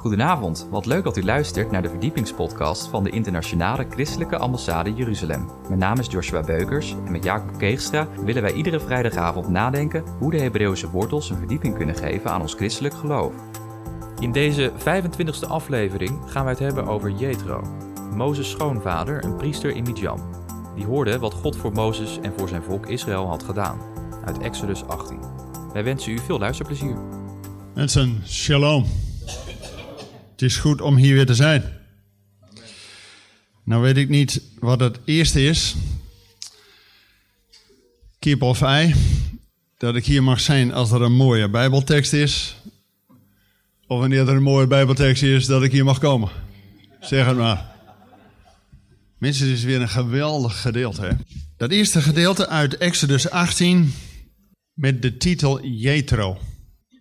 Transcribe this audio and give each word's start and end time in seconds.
Goedenavond, 0.00 0.66
wat 0.70 0.86
leuk 0.86 1.04
dat 1.04 1.16
u 1.16 1.24
luistert 1.24 1.70
naar 1.70 1.82
de 1.82 1.88
verdiepingspodcast 1.88 2.88
van 2.88 3.04
de 3.04 3.10
Internationale 3.10 3.86
Christelijke 3.90 4.38
Ambassade 4.38 4.94
Jeruzalem. 4.94 5.48
Mijn 5.68 5.78
naam 5.78 5.98
is 5.98 6.06
Joshua 6.06 6.42
Beukers 6.42 6.94
en 7.06 7.12
met 7.12 7.24
Jacob 7.24 7.58
Keegstra 7.58 8.08
willen 8.24 8.42
wij 8.42 8.52
iedere 8.52 8.80
vrijdagavond 8.80 9.48
nadenken 9.48 10.04
hoe 10.18 10.30
de 10.30 10.40
Hebreeuwse 10.40 10.90
wortels 10.90 11.30
een 11.30 11.36
verdieping 11.36 11.76
kunnen 11.76 11.94
geven 11.94 12.30
aan 12.30 12.40
ons 12.40 12.54
christelijk 12.54 12.94
geloof. 12.94 13.32
In 14.20 14.32
deze 14.32 14.72
25e 14.78 15.48
aflevering 15.48 16.20
gaan 16.26 16.44
wij 16.44 16.52
het 16.52 16.62
hebben 16.62 16.86
over 16.86 17.10
Jethro, 17.10 17.62
Mozes' 18.14 18.50
schoonvader, 18.50 19.24
een 19.24 19.36
priester 19.36 19.76
in 19.76 19.84
Midjan. 19.84 20.20
Die 20.74 20.86
hoorde 20.86 21.18
wat 21.18 21.34
God 21.34 21.56
voor 21.56 21.72
Mozes 21.72 22.18
en 22.22 22.32
voor 22.36 22.48
zijn 22.48 22.62
volk 22.62 22.86
Israël 22.86 23.26
had 23.26 23.42
gedaan, 23.42 23.80
uit 24.24 24.38
Exodus 24.38 24.84
18. 24.86 25.20
Wij 25.72 25.84
wensen 25.84 26.12
u 26.12 26.18
veel 26.18 26.38
luisterplezier. 26.38 26.96
Mensen, 27.74 28.22
shalom. 28.26 29.09
Het 30.40 30.50
is 30.50 30.56
goed 30.56 30.80
om 30.80 30.96
hier 30.96 31.14
weer 31.14 31.26
te 31.26 31.34
zijn. 31.34 31.62
Nou 33.64 33.82
weet 33.82 33.96
ik 33.96 34.08
niet 34.08 34.42
wat 34.58 34.80
het 34.80 34.98
eerste 35.04 35.42
is. 35.44 35.74
Kip 38.18 38.42
of 38.42 38.62
ei. 38.62 38.94
Dat 39.76 39.96
ik 39.96 40.04
hier 40.04 40.22
mag 40.22 40.40
zijn 40.40 40.72
als 40.72 40.90
er 40.90 41.02
een 41.02 41.12
mooie 41.12 41.48
bijbeltekst 41.48 42.12
is. 42.12 42.56
Of 43.86 43.98
wanneer 43.98 44.20
er 44.20 44.28
een 44.28 44.42
mooie 44.42 44.66
bijbeltekst 44.66 45.22
is, 45.22 45.46
dat 45.46 45.62
ik 45.62 45.72
hier 45.72 45.84
mag 45.84 45.98
komen. 45.98 46.30
Zeg 47.00 47.26
het 47.26 47.36
maar. 47.36 47.74
Mensen, 49.18 49.46
het 49.46 49.56
is 49.56 49.64
weer 49.64 49.80
een 49.80 49.88
geweldig 49.88 50.60
gedeelte. 50.60 51.00
Hè? 51.00 51.12
Dat 51.56 51.70
eerste 51.70 52.02
gedeelte 52.02 52.48
uit 52.48 52.76
Exodus 52.76 53.30
18 53.30 53.92
met 54.72 55.02
de 55.02 55.16
titel 55.16 55.66
Jethro. 55.66 56.38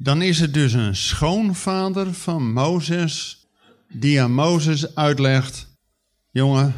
Dan 0.02 0.22
is 0.22 0.40
het 0.40 0.54
dus 0.54 0.74
een 0.74 0.96
schoonvader 0.96 2.14
van 2.14 2.54
Mozes 2.54 3.46
die 3.94 4.22
aan 4.22 4.34
Mozes 4.34 4.96
uitlegt: 4.96 5.68
jongen, 6.32 6.74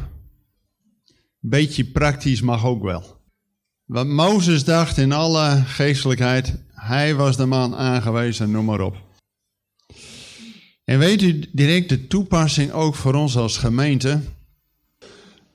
beetje 1.40 1.84
praktisch 1.84 2.40
mag 2.40 2.64
ook 2.64 2.82
wel. 2.82 3.20
Wat 3.84 4.06
Mozes 4.06 4.64
dacht 4.64 4.96
in 4.98 5.12
alle 5.12 5.62
geestelijkheid, 5.66 6.58
hij 6.74 7.14
was 7.14 7.36
de 7.36 7.46
man 7.46 7.74
aangewezen, 7.74 8.50
noem 8.50 8.64
maar 8.64 8.80
op. 8.80 8.96
En 10.84 10.98
weet 10.98 11.22
u 11.22 11.44
direct 11.52 11.88
de 11.88 12.06
toepassing 12.06 12.72
ook 12.72 12.94
voor 12.94 13.14
ons 13.14 13.36
als 13.36 13.58
gemeente? 13.58 14.20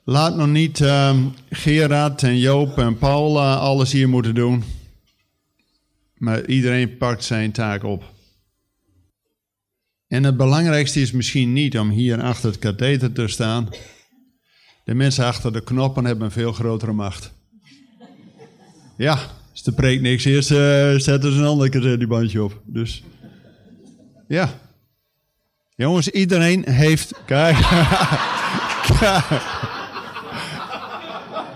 Laat 0.04 0.36
nog 0.36 0.48
niet 0.48 0.80
uh, 0.80 1.18
Gerard 1.50 2.24
en 2.24 2.38
Joop 2.38 2.78
en 2.78 2.98
Paul 2.98 3.38
uh, 3.38 3.60
alles 3.60 3.92
hier 3.92 4.10
moeten 4.10 4.36
doen. 4.36 4.77
Maar 6.18 6.46
iedereen 6.46 6.98
pakt 6.98 7.24
zijn 7.24 7.52
taak 7.52 7.84
op. 7.84 8.16
En 10.08 10.24
het 10.24 10.38
belangrijkste 10.38 11.02
is 11.02 11.12
misschien 11.12 11.54
niet 11.54 11.80
om 11.80 11.90
hier 11.90 12.22
achter 12.22 12.50
het 12.50 12.60
katheter 12.60 13.12
te 13.12 13.28
staan. 13.28 13.70
De 14.84 14.94
mensen 14.94 15.26
achter 15.26 15.54
de 15.54 15.64
knoppen 15.64 16.06
hebben 16.06 16.26
een 16.26 16.32
veel 16.32 16.54
grotere 16.54 16.94
macht. 16.94 17.34
Ja, 18.98 19.20
als 19.52 19.64
de 19.64 19.72
preek 19.72 20.02
niks 20.02 20.26
is, 20.26 20.52
uh, 20.52 20.58
zetten 20.96 21.32
ze 21.32 21.40
een 21.40 21.46
ander 21.46 21.98
die 22.00 22.08
bandje 22.08 22.44
op. 22.44 22.62
Dus 22.66 23.04
ja. 24.28 24.60
Jongens, 25.76 26.10
iedereen 26.10 26.70
heeft. 26.70 27.14
Kijk. 27.26 27.58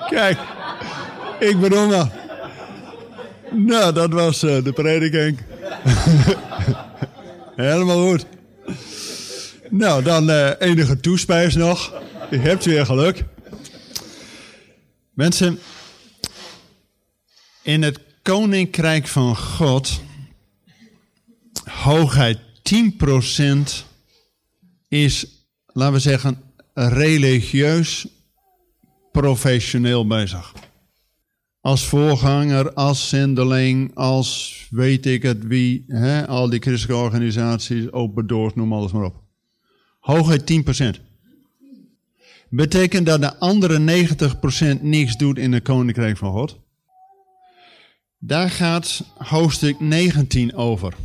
Kijk. 0.09 0.39
Ik 1.39 1.59
bedoel 1.59 1.88
nou. 1.88 2.09
Nou, 3.52 3.94
dat 3.94 4.12
was 4.12 4.44
uh, 4.44 4.64
de 4.64 4.74
prediking. 4.74 5.40
Helemaal 7.56 8.10
goed. 8.10 8.26
Nou, 9.70 10.04
dan 10.04 10.30
uh, 10.30 10.50
enige 10.60 11.00
toespijs 11.00 11.56
nog. 11.56 12.02
Je 12.30 12.38
hebt 12.38 12.66
weer 12.66 12.86
geluk. 12.86 13.24
Mensen, 15.14 15.60
in 17.61 17.82
het 17.82 18.00
koninkrijk 18.22 19.08
van 19.08 19.38
God, 19.38 20.02
hoogheid 21.64 22.38
10% 22.40 23.60
is, 24.88 25.26
laten 25.66 25.94
we 25.94 26.00
zeggen, 26.00 26.42
religieus 26.73 28.08
professioneel 29.11 30.08
bezig. 30.08 30.54
Als 31.61 31.83
voorganger, 31.86 32.73
als 32.73 33.10
zendeling, 33.10 33.95
als 33.95 34.67
weet 34.70 35.05
ik 35.05 35.23
het 35.23 35.48
wie, 35.48 35.86
hè, 35.88 36.27
al 36.27 36.49
die 36.49 36.61
christelijke 36.61 37.04
organisaties, 37.04 37.92
open 37.92 38.27
doors, 38.27 38.54
noem 38.54 38.73
alles 38.73 38.92
maar 38.92 39.04
op. 39.04 39.23
Hooguit 39.99 40.45
10%. 40.45 41.02
Betekent 42.49 43.05
dat 43.05 43.22
de 43.22 43.38
andere 43.38 44.05
90% 44.77 44.82
niks 44.82 45.17
doet 45.17 45.38
in 45.38 45.52
het 45.52 45.64
koninkrijk 45.64 46.17
van 46.17 46.32
God? 46.32 46.60
Daar 48.17 48.49
gaat 48.49 49.04
hoofdstuk 49.17 49.80
19 49.80 50.55
over. 50.55 50.95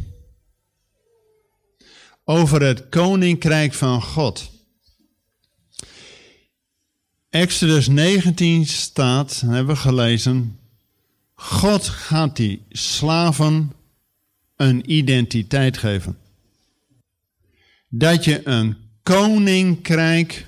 Over 2.25 2.63
het 2.63 2.89
koninkrijk 2.89 3.73
van 3.75 4.03
God. 4.03 4.56
Exodus 7.37 7.89
19 7.89 8.67
staat, 8.67 9.41
hebben 9.41 9.75
we 9.75 9.81
gelezen, 9.81 10.59
God 11.35 11.89
gaat 11.89 12.37
die 12.37 12.65
slaven 12.69 13.73
een 14.57 14.91
identiteit 14.93 15.79
geven. 15.79 16.19
Dat 17.89 18.25
je 18.25 18.49
een 18.49 18.77
koninkrijk 19.03 20.47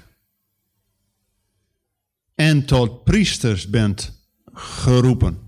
en 2.35 2.65
tot 2.65 3.05
priesters 3.05 3.71
bent 3.71 4.13
geroepen. 4.53 5.39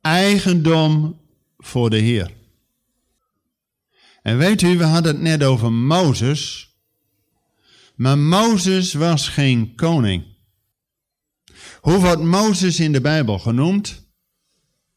Eigendom 0.00 1.20
voor 1.58 1.90
de 1.90 1.98
Heer. 1.98 2.30
En 4.22 4.38
weet 4.38 4.62
u, 4.62 4.78
we 4.78 4.84
hadden 4.84 5.12
het 5.12 5.22
net 5.22 5.42
over 5.42 5.72
Mozes. 5.72 6.73
Maar 7.94 8.18
Mozes 8.18 8.92
was 8.92 9.28
geen 9.28 9.74
koning. 9.74 10.24
Hoe 11.80 11.98
wordt 11.98 12.22
Mozes 12.22 12.80
in 12.80 12.92
de 12.92 13.00
Bijbel 13.00 13.38
genoemd? 13.38 14.06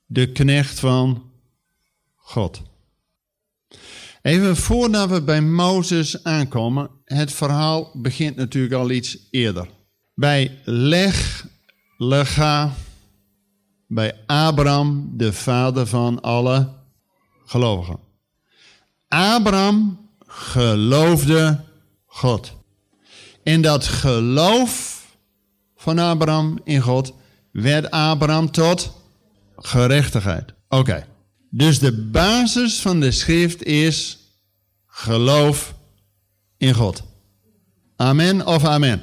De 0.06 0.32
knecht 0.32 0.80
van 0.80 1.32
God. 2.16 2.62
Even 4.22 4.56
voordat 4.56 5.10
we 5.10 5.22
bij 5.22 5.42
Mozes 5.42 6.24
aankomen, 6.24 6.90
het 7.06 7.32
verhaal 7.32 7.92
begint 7.94 8.36
natuurlijk 8.36 8.74
al 8.74 8.90
iets 8.90 9.18
eerder. 9.30 9.70
Bij 10.14 10.62
Leg, 10.64 11.48
Lega, 11.98 12.74
bij 13.88 14.24
Abraham, 14.26 15.12
de 15.14 15.34
vader 15.34 15.88
van 15.88 16.22
alle 16.22 16.74
gelovigen. 17.46 18.00
Abraham 19.08 20.10
geloofde 20.26 21.66
God. 22.06 22.57
En 23.48 23.62
dat 23.62 23.86
geloof 23.86 25.06
van 25.76 26.00
Abraham 26.00 26.60
in 26.64 26.82
God 26.82 27.14
werd 27.52 27.92
Abraham 27.92 28.52
tot 28.52 28.94
gerechtigheid. 29.58 30.54
Oké. 30.70 31.08
Dus 31.50 31.80
de 31.80 32.10
basis 32.12 32.82
van 32.82 33.00
de 33.00 33.12
schrift 33.12 33.64
is 33.64 34.20
geloof 34.88 35.74
in 36.58 36.74
God. 36.74 37.04
Amen 37.96 38.46
of 38.46 38.64
amen? 38.64 39.02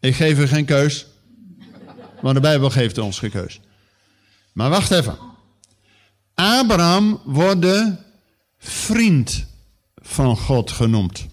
Ik 0.00 0.14
geef 0.14 0.38
u 0.38 0.46
geen 0.46 0.64
keus, 0.64 1.06
want 2.20 2.34
de 2.34 2.40
Bijbel 2.40 2.70
geeft 2.70 2.98
ons 2.98 3.18
geen 3.18 3.30
keus. 3.30 3.60
Maar 4.52 4.70
wacht 4.70 4.90
even. 4.90 5.18
Abraham 6.34 7.20
wordt 7.24 7.62
de 7.62 7.96
vriend 8.58 9.46
van 9.94 10.36
God 10.36 10.70
genoemd. 10.70 11.26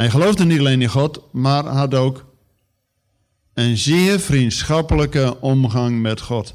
Hij 0.00 0.10
geloofde 0.10 0.44
niet 0.44 0.58
alleen 0.58 0.82
in 0.82 0.88
God, 0.88 1.22
maar 1.32 1.64
had 1.64 1.94
ook 1.94 2.24
een 3.54 3.76
zeer 3.76 4.20
vriendschappelijke 4.20 5.40
omgang 5.40 6.00
met 6.00 6.20
God. 6.20 6.54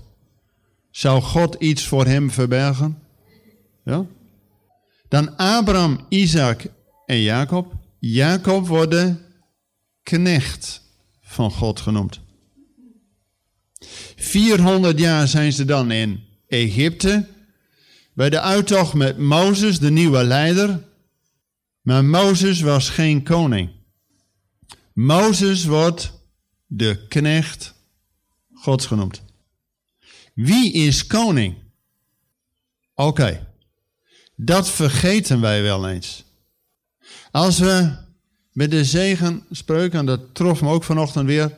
Zou 0.92 1.22
God 1.22 1.56
iets 1.56 1.88
voor 1.88 2.06
hem 2.06 2.32
verbergen? 2.32 3.00
Ja? 3.84 4.06
Dan 5.08 5.38
Abraham, 5.38 6.06
Isaac 6.10 6.66
en 7.06 7.22
Jacob. 7.22 7.74
Jacob 8.00 8.68
wordt 8.68 8.92
de 8.92 9.16
knecht 10.04 10.82
van 11.22 11.52
God 11.52 11.80
genoemd. 11.80 12.20
400 14.16 15.00
jaar 15.00 15.28
zijn 15.28 15.54
ze 15.54 15.66
dan 15.66 15.92
in 15.92 16.24
Egypte. 16.48 17.28
Bij 18.14 18.30
de 18.30 18.42
uittocht 18.42 18.94
met 18.94 19.18
Mozes, 19.18 19.80
de 19.80 19.92
nieuwe 19.92 20.24
leider. 20.24 20.84
Maar 21.86 22.06
Mozes 22.06 22.62
was 22.62 22.90
geen 22.90 23.24
koning. 23.24 23.70
Mozes 24.94 25.66
wordt 25.66 26.14
de 26.68 27.06
knecht 27.08 27.74
Gods 28.54 28.86
genoemd. 28.86 29.22
Wie 30.34 30.74
is 30.74 31.08
koning? 31.08 31.56
Oké. 32.96 33.48
Dat 34.36 34.70
vergeten 34.70 35.42
wij 35.42 35.62
wel 35.62 35.90
eens. 35.90 36.24
Als 37.32 37.60
we 37.60 37.98
met 38.52 38.72
de 38.72 38.86
zegen 38.86 39.46
spreuken, 39.52 40.00
en 40.00 40.06
dat 40.06 40.36
trof 40.36 40.62
me 40.62 40.70
ook 40.70 40.84
vanochtend 40.84 41.26
weer. 41.26 41.58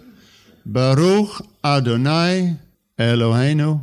Baruch 0.62 1.42
Adonai 1.60 2.58
Eloheinu 2.96 3.80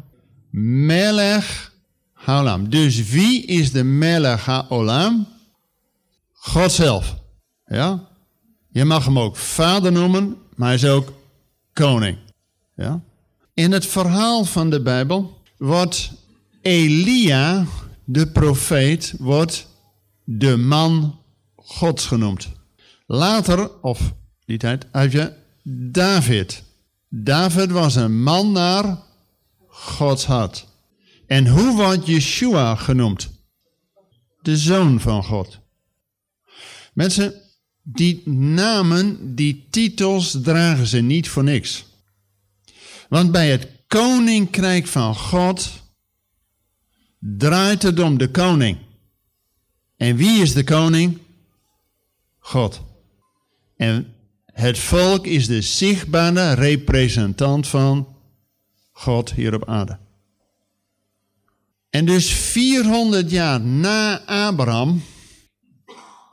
Melech 0.51 1.73
Haolam. 2.13 2.71
Dus 2.71 3.09
wie 3.09 3.45
is 3.45 3.73
de 3.73 3.85
Melech 3.85 4.45
Haolam? 4.45 5.34
God 6.45 6.73
zelf. 6.73 7.17
Ja? 7.67 8.09
Je 8.69 8.85
mag 8.85 9.05
hem 9.05 9.19
ook 9.19 9.37
vader 9.37 9.93
noemen, 9.93 10.37
maar 10.57 10.67
hij 10.67 10.77
is 10.77 10.85
ook 10.85 11.13
koning. 11.73 12.19
Ja? 12.77 13.01
In 13.55 13.73
het 13.73 13.87
verhaal 13.87 14.45
van 14.45 14.71
de 14.71 14.83
Bijbel 14.83 15.41
wordt 15.57 16.13
Elia, 16.63 17.67
de 18.05 18.27
profeet, 18.27 19.15
wordt 19.19 19.67
de 20.25 20.57
man 20.57 21.19
Gods 21.57 22.07
genoemd. 22.07 22.49
Later, 23.07 23.71
of 23.81 24.15
die 24.45 24.59
tijd, 24.59 24.87
heb 24.93 25.13
je 25.13 25.33
David. 25.93 26.63
David 27.09 27.71
was 27.71 27.95
een 27.95 28.23
man 28.23 28.53
naar 28.53 28.99
Gods 29.67 30.27
hart. 30.27 30.67
En 31.27 31.47
hoe 31.47 31.77
wordt 31.77 32.07
Yeshua 32.07 32.75
genoemd? 32.75 33.31
De 34.43 34.57
zoon 34.57 35.01
van 35.01 35.25
God. 35.25 35.63
Mensen, 36.95 37.35
die 37.83 38.29
namen, 38.29 39.35
die 39.35 39.67
titels 39.71 40.39
dragen 40.43 40.87
ze 40.87 41.01
niet 41.01 41.29
voor 41.29 41.45
niks. 41.45 41.85
Want 43.09 43.33
bij 43.33 43.51
het 43.51 43.69
koninkrijk 43.87 44.87
van 44.87 45.15
God 45.15 45.71
draait 47.19 47.83
het 47.83 48.01
om 48.01 48.19
de 48.19 48.31
koning. 48.31 48.79
En 49.97 50.17
wie 50.17 50.43
is 50.43 50.53
de 50.53 50.65
koning? 50.65 51.19
God. 52.39 52.83
En 53.77 54.15
het 54.47 54.79
volk 54.79 55.27
is 55.27 55.47
de 55.47 55.63
zichtbare 55.63 56.53
representant 56.53 57.69
van 57.69 58.17
God 58.93 59.33
hier 59.33 59.55
op 59.55 59.69
aarde. 59.69 59.99
En 61.91 62.05
dus 62.05 62.33
400 62.33 63.31
jaar 63.31 63.61
na 63.61 64.21
Abraham 64.21 65.03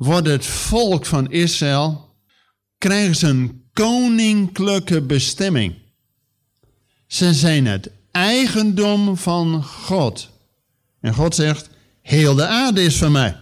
wordt 0.06 0.28
het 0.28 0.46
volk 0.46 1.06
van 1.06 1.32
Israël, 1.32 2.16
krijgen 2.78 3.16
ze 3.16 3.28
een 3.28 3.64
koninklijke 3.74 5.02
bestemming. 5.02 5.76
Ze 7.08 7.34
zijn 7.34 7.66
het 7.66 7.92
eigendom 8.12 9.18
van 9.18 9.64
God. 9.64 10.30
En 11.02 11.14
God 11.14 11.36
zegt, 11.36 11.70
heel 12.02 12.36
de 12.36 12.46
aarde 12.46 12.84
is 12.84 12.98
van 12.98 13.12
mij. 13.12 13.38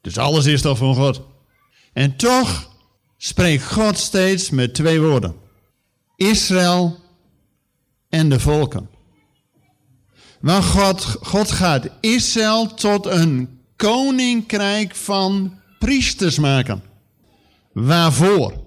Dus 0.00 0.18
alles 0.18 0.46
is 0.46 0.60
toch 0.60 0.78
van 0.78 0.94
God. 0.94 1.22
En 1.92 2.16
toch 2.16 2.70
spreekt 3.16 3.64
God 3.72 3.98
steeds 3.98 4.50
met 4.50 4.74
twee 4.74 5.00
woorden. 5.00 5.34
Israël 6.16 6.98
en 8.08 8.28
de 8.28 8.40
volken. 8.40 8.88
Maar 10.40 10.62
God, 10.62 11.04
God 11.04 11.50
gaat 11.50 11.88
Israël 12.00 12.74
tot 12.74 13.06
een 13.06 13.60
koninkrijk 13.76 14.94
van 14.94 15.62
priesters 15.84 16.38
maken. 16.38 16.82
Waarvoor? 17.72 18.64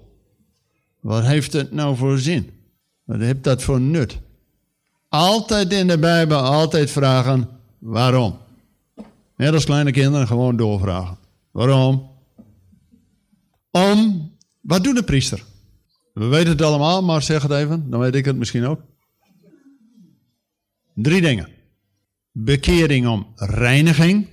Wat 1.00 1.24
heeft 1.24 1.52
het 1.52 1.72
nou 1.72 1.96
voor 1.96 2.18
zin? 2.18 2.50
Wat 3.04 3.20
heeft 3.20 3.44
dat 3.44 3.62
voor 3.62 3.80
nut? 3.80 4.18
Altijd 5.08 5.72
in 5.72 5.86
de 5.86 5.98
Bijbel, 5.98 6.38
altijd 6.38 6.90
vragen, 6.90 7.48
waarom? 7.78 8.38
Net 9.36 9.52
als 9.52 9.64
kleine 9.64 9.90
kinderen 9.90 10.26
gewoon 10.26 10.56
doorvragen. 10.56 11.18
Waarom? 11.50 12.10
Om, 13.70 14.30
wat 14.60 14.84
doet 14.84 14.96
de 14.96 15.02
priester? 15.02 15.42
We 16.14 16.26
weten 16.26 16.48
het 16.48 16.62
allemaal, 16.62 17.02
maar 17.02 17.22
zeg 17.22 17.42
het 17.42 17.50
even, 17.50 17.90
dan 17.90 18.00
weet 18.00 18.14
ik 18.14 18.24
het 18.24 18.36
misschien 18.36 18.66
ook. 18.66 18.80
Drie 20.94 21.20
dingen. 21.20 21.48
Bekering 22.32 23.06
om 23.06 23.26
reiniging, 23.34 24.28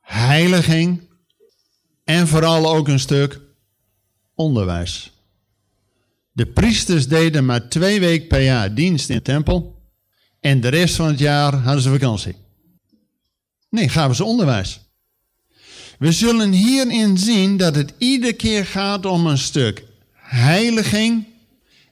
heiliging 0.00 1.05
en 2.06 2.28
vooral 2.28 2.74
ook 2.74 2.88
een 2.88 3.00
stuk 3.00 3.40
onderwijs. 4.34 5.10
De 6.32 6.46
priesters 6.46 7.08
deden 7.08 7.44
maar 7.44 7.68
twee 7.68 8.00
weken 8.00 8.26
per 8.26 8.42
jaar 8.42 8.74
dienst 8.74 9.08
in 9.08 9.16
de 9.16 9.22
tempel 9.22 9.82
en 10.40 10.60
de 10.60 10.68
rest 10.68 10.94
van 10.94 11.06
het 11.06 11.18
jaar 11.18 11.54
hadden 11.54 11.82
ze 11.82 11.90
vakantie. 11.90 12.34
Nee, 13.70 13.88
gaven 13.88 14.16
ze 14.16 14.24
onderwijs. 14.24 14.80
We 15.98 16.12
zullen 16.12 16.52
hierin 16.52 17.18
zien 17.18 17.56
dat 17.56 17.74
het 17.74 17.92
iedere 17.98 18.32
keer 18.32 18.66
gaat 18.66 19.06
om 19.06 19.26
een 19.26 19.38
stuk 19.38 19.84
heiliging 20.12 21.24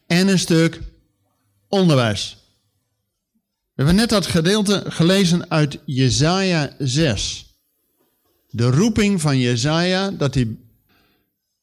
en 0.07 0.29
een 0.29 0.39
stuk 0.39 0.81
onderwijs. 1.69 2.37
We 3.75 3.83
hebben 3.83 3.95
net 3.95 4.09
dat 4.09 4.27
gedeelte 4.27 4.85
gelezen 4.87 5.51
uit 5.51 5.79
Jesaja 5.85 6.75
6. 6.79 7.54
De 8.55 8.71
roeping 8.71 9.21
van 9.21 9.39
Jesaja 9.39 10.11
dat 10.11 10.35
hij 10.35 10.57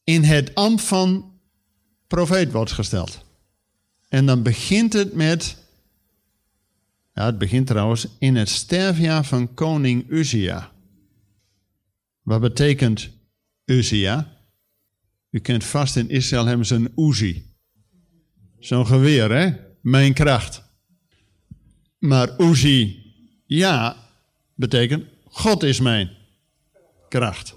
in 0.04 0.24
het 0.24 0.56
ambt 0.56 0.82
van 0.82 1.32
profeet 2.08 2.52
wordt 2.52 2.72
gesteld. 2.72 3.22
En 4.08 4.26
dan 4.26 4.44
begint 4.44 4.94
het 4.94 5.14
met, 5.14 5.58
ja 7.14 7.26
het 7.26 7.38
begint 7.38 7.68
trouwens 7.68 8.08
in 8.20 8.36
het 8.36 8.50
sterfjaar 8.50 9.26
van 9.26 9.54
koning 9.54 10.10
Uzia. 10.10 10.72
Wat 12.22 12.42
betekent 12.42 13.10
Uzia? 13.66 14.38
U 15.30 15.40
kent 15.40 15.64
vast 15.64 15.96
in 15.96 16.10
Israël 16.10 16.46
hebben 16.46 16.66
ze 16.66 16.76
een 16.76 16.92
Uzi. 16.96 17.46
Zo'n 18.60 18.88
geweer, 18.88 19.32
hè? 19.32 19.54
Mijn 19.82 20.14
kracht. 20.14 20.64
Maar 21.98 22.40
Uzi, 22.40 23.04
ja, 23.46 23.98
betekent 24.56 25.06
God 25.24 25.64
is 25.64 25.80
mijn 25.80 26.20
kracht. 27.12 27.56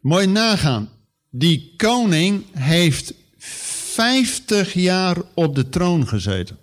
Mooi 0.00 0.26
nagaan. 0.26 0.88
Die 1.30 1.74
koning 1.76 2.44
heeft 2.58 3.14
50 3.38 4.72
jaar 4.72 5.16
op 5.34 5.54
de 5.54 5.68
troon 5.68 6.08
gezeten. 6.08 6.58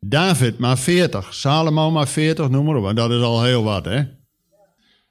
David 0.00 0.58
maar 0.58 0.78
40, 0.78 1.34
Salomo 1.34 1.90
maar 1.90 2.08
40, 2.08 2.48
noem 2.48 2.64
maar 2.64 2.76
op. 2.76 2.96
Dat 2.96 3.10
is 3.10 3.22
al 3.22 3.42
heel 3.42 3.62
wat, 3.62 3.84
hè? 3.84 4.04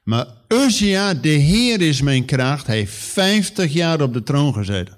Maar 0.04 0.28
Uzia, 0.48 1.14
de 1.14 1.30
Heer 1.30 1.82
is 1.82 2.02
mijn 2.02 2.26
kracht, 2.26 2.68
heeft 2.68 2.94
50 2.94 3.74
jaar 3.74 4.02
op 4.02 4.14
de 4.14 4.24
troon 4.24 4.54
gezeten. 4.54 4.98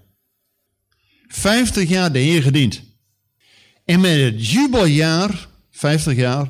50 1.27 1.89
jaar 1.89 2.11
de 2.11 2.19
Heer 2.19 2.41
gediend. 2.41 2.83
En 3.85 3.99
met 3.99 4.19
het 4.19 4.49
jubeljaar, 4.49 5.47
50 5.71 6.15
jaar, 6.15 6.49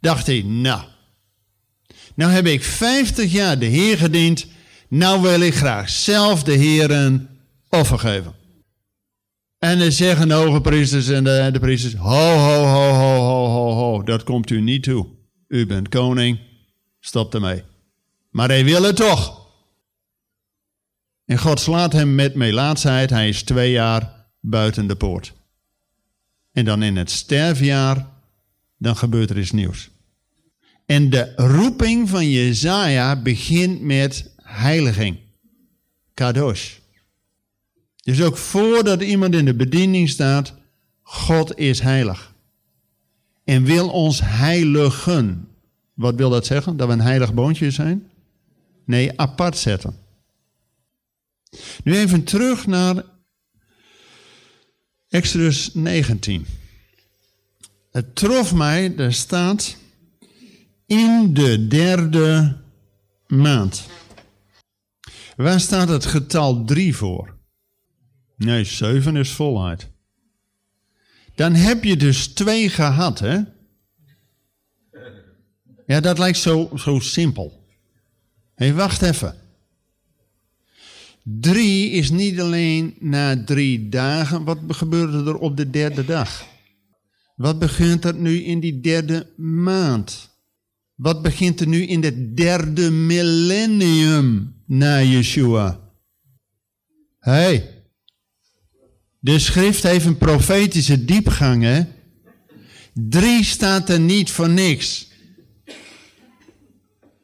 dacht 0.00 0.26
hij, 0.26 0.42
nou, 0.42 0.82
nou 2.14 2.32
heb 2.32 2.46
ik 2.46 2.62
50 2.62 3.32
jaar 3.32 3.58
de 3.58 3.66
Heer 3.66 3.98
gediend, 3.98 4.46
nou 4.88 5.22
wil 5.22 5.40
ik 5.40 5.54
graag 5.54 5.88
zelf 5.90 6.42
de 6.42 6.52
Heer 6.52 6.90
een 6.90 7.28
offer 7.68 7.98
geven. 7.98 8.34
En 9.58 9.78
dan 9.78 9.92
zeggen 9.92 10.28
de 10.28 10.34
hoge 10.34 10.60
priesters 10.60 11.08
en 11.08 11.24
de, 11.24 11.58
priesters, 11.60 11.94
ho, 11.94 12.36
ho, 12.36 12.64
ho, 12.64 12.92
ho, 12.92 13.18
ho, 13.24 13.46
ho, 13.46 13.72
ho, 13.72 14.02
dat 14.02 14.22
komt 14.22 14.50
u 14.50 14.60
niet 14.60 14.82
toe. 14.82 15.06
U 15.48 15.66
bent 15.66 15.88
koning, 15.88 16.38
stop 17.00 17.34
ermee. 17.34 17.62
Maar 18.30 18.48
hij 18.48 18.64
wil 18.64 18.82
het 18.82 18.96
toch. 18.96 19.42
En 21.24 21.38
God 21.38 21.60
slaat 21.60 21.92
hem 21.92 22.14
met 22.14 22.34
melaatsheid. 22.34 23.10
Hij 23.10 23.28
is 23.28 23.42
twee 23.42 23.70
jaar 23.70 24.26
buiten 24.40 24.86
de 24.86 24.96
poort. 24.96 25.32
En 26.52 26.64
dan 26.64 26.82
in 26.82 26.96
het 26.96 27.10
sterfjaar, 27.10 28.06
dan 28.78 28.96
gebeurt 28.96 29.30
er 29.30 29.38
iets 29.38 29.50
nieuws. 29.50 29.90
En 30.92 31.10
de 31.10 31.32
roeping 31.36 32.08
van 32.08 32.30
Jezaja 32.30 33.16
begint 33.16 33.80
met 33.80 34.30
heiliging. 34.42 35.18
Kadosh. 36.14 36.76
Dus 38.02 38.22
ook 38.22 38.36
voordat 38.36 39.02
iemand 39.02 39.34
in 39.34 39.44
de 39.44 39.54
bediening 39.54 40.08
staat, 40.08 40.54
God 41.02 41.58
is 41.58 41.80
heilig. 41.80 42.34
En 43.44 43.64
wil 43.64 43.88
ons 43.88 44.20
heiligen. 44.24 45.48
Wat 45.94 46.14
wil 46.14 46.30
dat 46.30 46.46
zeggen? 46.46 46.76
Dat 46.76 46.86
we 46.86 46.92
een 46.92 47.00
heilig 47.00 47.34
boontje 47.34 47.70
zijn? 47.70 48.10
Nee, 48.84 49.20
apart 49.20 49.56
zetten. 49.56 49.96
Nu 51.84 51.96
even 51.96 52.24
terug 52.24 52.66
naar 52.66 53.04
Exodus 55.08 55.70
19. 55.74 56.46
Het 57.90 58.16
trof 58.16 58.54
mij, 58.54 58.94
daar 58.94 59.12
staat, 59.12 59.80
in 60.86 61.34
de 61.34 61.66
derde 61.66 62.60
maand. 63.26 63.86
Waar 65.36 65.60
staat 65.60 65.88
het 65.88 66.06
getal 66.06 66.64
3 66.64 66.96
voor? 66.96 67.38
Nee, 68.36 68.64
7 68.64 69.16
is 69.16 69.32
volheid. 69.32 69.90
Dan 71.34 71.54
heb 71.54 71.84
je 71.84 71.96
dus 71.96 72.26
twee 72.26 72.68
gehad, 72.68 73.18
hè? 73.18 73.40
Ja, 75.86 76.00
dat 76.00 76.18
lijkt 76.18 76.38
zo, 76.38 76.70
zo 76.76 76.98
simpel. 76.98 77.66
Hé, 78.54 78.72
wacht 78.72 79.02
even. 79.02 79.34
Drie 81.24 81.90
is 81.90 82.10
niet 82.10 82.40
alleen 82.40 82.96
na 83.00 83.44
drie 83.44 83.88
dagen. 83.88 84.44
Wat 84.44 84.58
gebeurde 84.68 85.30
er 85.30 85.36
op 85.36 85.56
de 85.56 85.70
derde 85.70 86.04
dag? 86.04 86.46
Wat 87.36 87.58
begint 87.58 88.04
er 88.04 88.14
nu 88.14 88.42
in 88.42 88.60
die 88.60 88.80
derde 88.80 89.30
maand? 89.36 90.31
Wat 91.02 91.22
begint 91.22 91.60
er 91.60 91.66
nu 91.66 91.86
in 91.86 92.02
het 92.02 92.36
derde 92.36 92.90
millennium 92.90 94.54
na 94.66 95.00
Yeshua? 95.00 95.80
Hey, 97.18 97.84
de 99.18 99.38
schrift 99.38 99.82
heeft 99.82 100.06
een 100.06 100.18
profetische 100.18 101.04
diepgang, 101.04 101.62
hè? 101.62 101.82
Drie 102.94 103.44
staat 103.44 103.88
er 103.88 104.00
niet 104.00 104.30
voor 104.30 104.48
niks. 104.48 105.08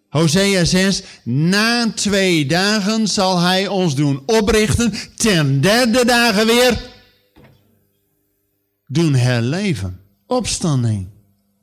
Hosea 0.08 0.64
6, 0.64 1.02
na 1.24 1.92
twee 1.92 2.46
dagen 2.46 3.08
zal 3.08 3.40
hij 3.40 3.68
ons 3.68 3.94
doen 3.94 4.22
oprichten, 4.26 4.92
ten 5.16 5.60
derde 5.60 6.04
dagen 6.04 6.46
weer 6.46 6.90
doen 8.86 9.14
herleven. 9.14 10.00
Opstanding. 10.26 11.17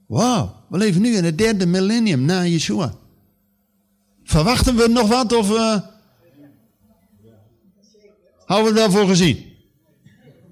Wauw, 0.08 0.66
we 0.70 0.78
leven 0.78 1.02
nu 1.02 1.16
in 1.16 1.24
het 1.24 1.38
derde 1.38 1.66
millennium 1.66 2.22
na 2.26 2.46
Yeshua. 2.46 2.94
Verwachten 4.24 4.76
we 4.76 4.88
nog 4.88 5.08
wat 5.08 5.34
of 5.34 5.52
uh, 5.52 5.78
houden 8.46 8.74
we 8.74 8.80
daarvoor 8.80 9.08
gezien? 9.08 9.54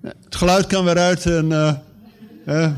Het 0.02 0.36
geluid 0.36 0.68
kan 0.68 0.86
weer 0.86 0.98
uit 0.98 1.26
en... 1.26 1.52
Uh, 1.52 1.74
uh, 2.48 2.72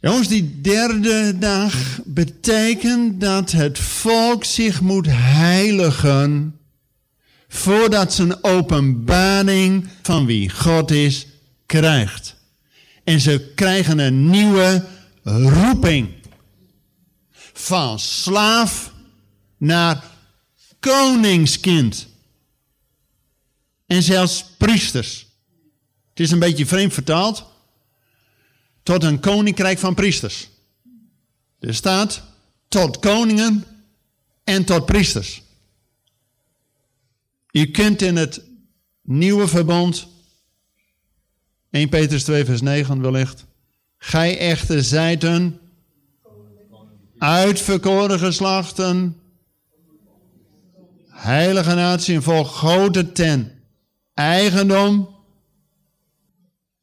Jongens, 0.00 0.28
die 0.28 0.60
derde 0.60 1.38
dag 1.38 2.00
betekent 2.04 3.20
dat 3.20 3.52
het 3.52 3.78
volk 3.78 4.44
zich 4.44 4.80
moet 4.80 5.06
heiligen 5.10 6.58
voordat 7.48 8.12
ze 8.12 8.22
een 8.22 8.44
openbaring 8.44 9.88
van 10.02 10.26
wie 10.26 10.50
God 10.50 10.90
is 10.90 11.26
krijgt. 11.66 12.37
En 13.08 13.20
ze 13.20 13.52
krijgen 13.54 13.98
een 13.98 14.30
nieuwe 14.30 14.86
roeping. 15.22 16.14
Van 17.52 17.98
slaaf 17.98 18.92
naar 19.56 20.04
koningskind. 20.80 22.08
En 23.86 24.02
zelfs 24.02 24.44
priesters. 24.58 25.26
Het 26.08 26.20
is 26.20 26.30
een 26.30 26.38
beetje 26.38 26.66
vreemd 26.66 26.92
vertaald 26.92 27.46
tot 28.82 29.04
een 29.04 29.20
koninkrijk 29.20 29.78
van 29.78 29.94
priesters. 29.94 30.48
Er 31.58 31.74
staat 31.74 32.22
tot 32.68 32.98
koningen 32.98 33.64
en 34.44 34.64
tot 34.64 34.86
priesters. 34.86 35.42
Je 37.50 37.70
kunt 37.70 38.02
in 38.02 38.16
het 38.16 38.42
nieuwe 39.02 39.48
verbond, 39.48 40.08
1 41.70 41.88
Petrus 41.88 42.24
2 42.24 42.44
vers 42.44 42.60
9 42.60 43.00
wellicht, 43.00 43.46
gij 43.98 44.38
echter 44.38 44.84
zijt 44.84 45.24
een 45.24 45.58
uitverkoren 47.18 48.18
geslachten, 48.18 49.16
heilige 51.08 51.74
natie 51.74 52.14
en 52.14 52.22
volk 52.22 52.46
grote 52.46 53.12
ten 53.12 53.52
eigendom 54.14 55.16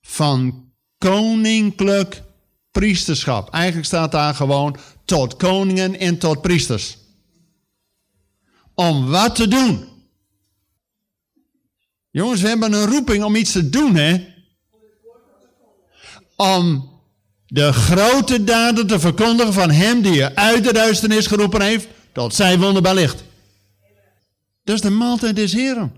van 0.02 0.72
koninklijk 0.98 2.24
priesterschap. 2.72 3.50
Eigenlijk 3.50 3.86
staat 3.86 4.12
daar 4.12 4.36
gewoon 4.36 4.78
tot 5.06 5.36
koningen 5.36 6.00
en 6.00 6.18
tot 6.18 6.42
priesters. 6.42 6.98
Om 8.74 9.06
wat 9.06 9.36
te 9.36 9.48
doen? 9.48 9.88
Jongens, 12.12 12.42
we 12.42 12.48
hebben 12.48 12.74
een 12.74 12.86
roeping 12.86 13.24
om 13.24 13.36
iets 13.36 13.52
te 13.52 13.70
doen, 13.70 13.96
hè? 13.96 14.35
Om 16.36 16.90
de 17.48 17.74
grote 17.74 18.44
daden 18.44 18.88
te 18.88 19.00
verkondigen 19.00 19.54
van 19.54 19.72
hem 19.72 20.02
die 20.02 20.14
je 20.14 20.36
uit 20.36 20.64
de 20.64 20.74
duisternis 20.74 21.28
geroepen 21.28 21.62
heeft, 21.62 21.88
tot 22.12 22.34
zijn 22.34 22.60
wonderbaar 22.60 22.96
licht. 22.96 23.24
Dat 24.64 24.76
is 24.76 24.82
de 24.82 24.90
maaltijd 24.90 25.36
des 25.36 25.54
Heren. 25.54 25.94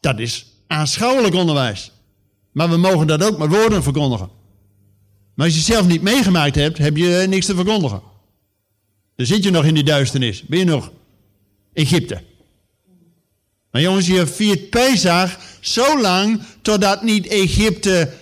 Dat 0.00 0.18
is 0.18 0.46
aanschouwelijk 0.66 1.34
onderwijs. 1.34 1.92
Maar 2.52 2.70
we 2.70 2.76
mogen 2.76 3.06
dat 3.06 3.22
ook 3.22 3.38
met 3.38 3.48
woorden 3.48 3.82
verkondigen. 3.82 4.28
Maar 5.34 5.46
als 5.46 5.54
je 5.54 5.60
het 5.60 5.72
zelf 5.72 5.86
niet 5.86 6.02
meegemaakt 6.02 6.54
hebt, 6.54 6.78
heb 6.78 6.96
je 6.96 7.24
niks 7.28 7.46
te 7.46 7.54
verkondigen. 7.54 8.02
Dan 9.16 9.26
zit 9.26 9.44
je 9.44 9.50
nog 9.50 9.64
in 9.64 9.74
die 9.74 9.84
duisternis. 9.84 10.42
Ben 10.42 10.58
je 10.58 10.64
nog 10.64 10.92
Egypte. 11.72 12.22
Maar 13.70 13.82
jongens, 13.82 14.06
je 14.06 14.26
viert 14.26 14.70
Pesach 14.70 15.38
zo 15.60 16.00
lang 16.00 16.42
totdat 16.62 17.02
niet 17.02 17.26
Egypte 17.26 18.12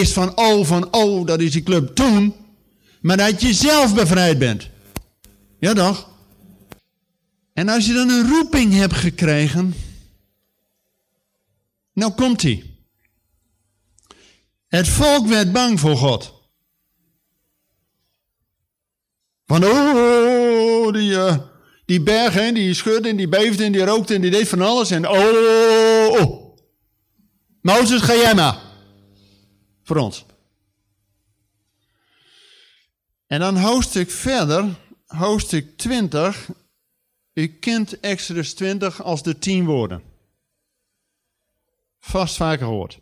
is 0.00 0.12
van 0.12 0.36
oh, 0.36 0.66
van 0.66 0.92
oh, 0.92 1.26
dat 1.26 1.40
is 1.40 1.52
die 1.52 1.62
club 1.62 1.94
toen. 1.94 2.34
Maar 3.00 3.16
dat 3.16 3.40
je 3.40 3.54
zelf 3.54 3.94
bevrijd 3.94 4.38
bent. 4.38 4.68
Ja 5.58 5.72
toch? 5.72 6.10
En 7.52 7.68
als 7.68 7.86
je 7.86 7.92
dan 7.92 8.08
een 8.08 8.28
roeping 8.28 8.72
hebt 8.72 8.94
gekregen. 8.94 9.74
Nou 11.92 12.12
komt 12.12 12.42
hij. 12.42 12.64
Het 14.68 14.88
volk 14.88 15.26
werd 15.26 15.52
bang 15.52 15.80
voor 15.80 15.96
God. 15.96 16.34
Van, 19.46 19.64
oh, 19.64 20.92
die, 20.92 21.10
uh, 21.10 21.36
die 21.84 22.02
bergen, 22.02 22.54
die 22.54 22.74
schudde 22.74 23.08
en 23.08 23.16
die 23.16 23.28
beefde 23.28 23.64
en 23.64 23.72
die 23.72 23.84
rookte 23.84 24.14
en 24.14 24.20
die 24.20 24.30
deed 24.30 24.48
van 24.48 24.60
alles. 24.60 24.90
En 24.90 25.08
oh, 25.08 26.20
oh. 26.20 26.56
Mozes, 27.60 28.00
ga 28.00 28.14
jij 28.14 28.34
maar. 28.34 28.71
Ons. 29.96 30.26
En 33.26 33.40
dan 33.40 33.56
hoofdstuk 33.56 34.10
verder, 34.10 34.78
hoofdstuk 35.06 35.76
20. 35.76 36.50
U 37.32 37.46
kent 37.46 38.00
Exodus 38.00 38.54
20 38.54 39.02
als 39.02 39.22
de 39.22 39.38
tien 39.38 39.64
woorden. 39.64 40.02
Vast 41.98 42.36
vaker 42.36 42.66
gehoord. 42.66 42.94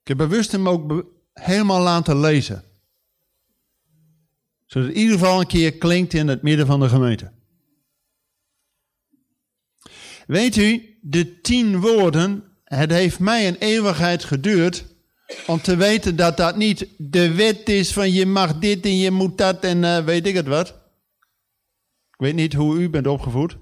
Ik 0.00 0.08
heb 0.08 0.16
bewust 0.16 0.52
hem 0.52 0.68
ook 0.68 1.04
helemaal 1.32 1.80
laten 1.80 2.20
lezen. 2.20 2.64
Zodat 4.66 4.88
het 4.88 4.96
in 4.96 5.02
ieder 5.02 5.18
geval 5.18 5.40
een 5.40 5.46
keer 5.46 5.72
klinkt 5.78 6.14
in 6.14 6.28
het 6.28 6.42
midden 6.42 6.66
van 6.66 6.80
de 6.80 6.88
gemeente. 6.88 7.32
Weet 10.26 10.56
u, 10.56 10.98
de 11.02 11.40
tien 11.40 11.80
woorden, 11.80 12.58
het 12.64 12.90
heeft 12.90 13.18
mij 13.18 13.48
een 13.48 13.56
eeuwigheid 13.56 14.24
geduurd 14.24 14.89
om 15.46 15.60
te 15.60 15.76
weten 15.76 16.16
dat 16.16 16.36
dat 16.36 16.56
niet 16.56 16.88
de 16.96 17.34
wet 17.34 17.68
is 17.68 17.92
van 17.92 18.12
je 18.12 18.26
mag 18.26 18.58
dit 18.58 18.84
en 18.84 18.96
je 18.96 19.10
moet 19.10 19.38
dat 19.38 19.64
en 19.64 19.82
uh, 19.82 20.04
weet 20.04 20.26
ik 20.26 20.34
het 20.34 20.46
wat. 20.46 20.68
Ik 22.10 22.16
weet 22.26 22.34
niet 22.34 22.52
hoe 22.54 22.78
u 22.78 22.90
bent 22.90 23.06
opgevoed. 23.06 23.56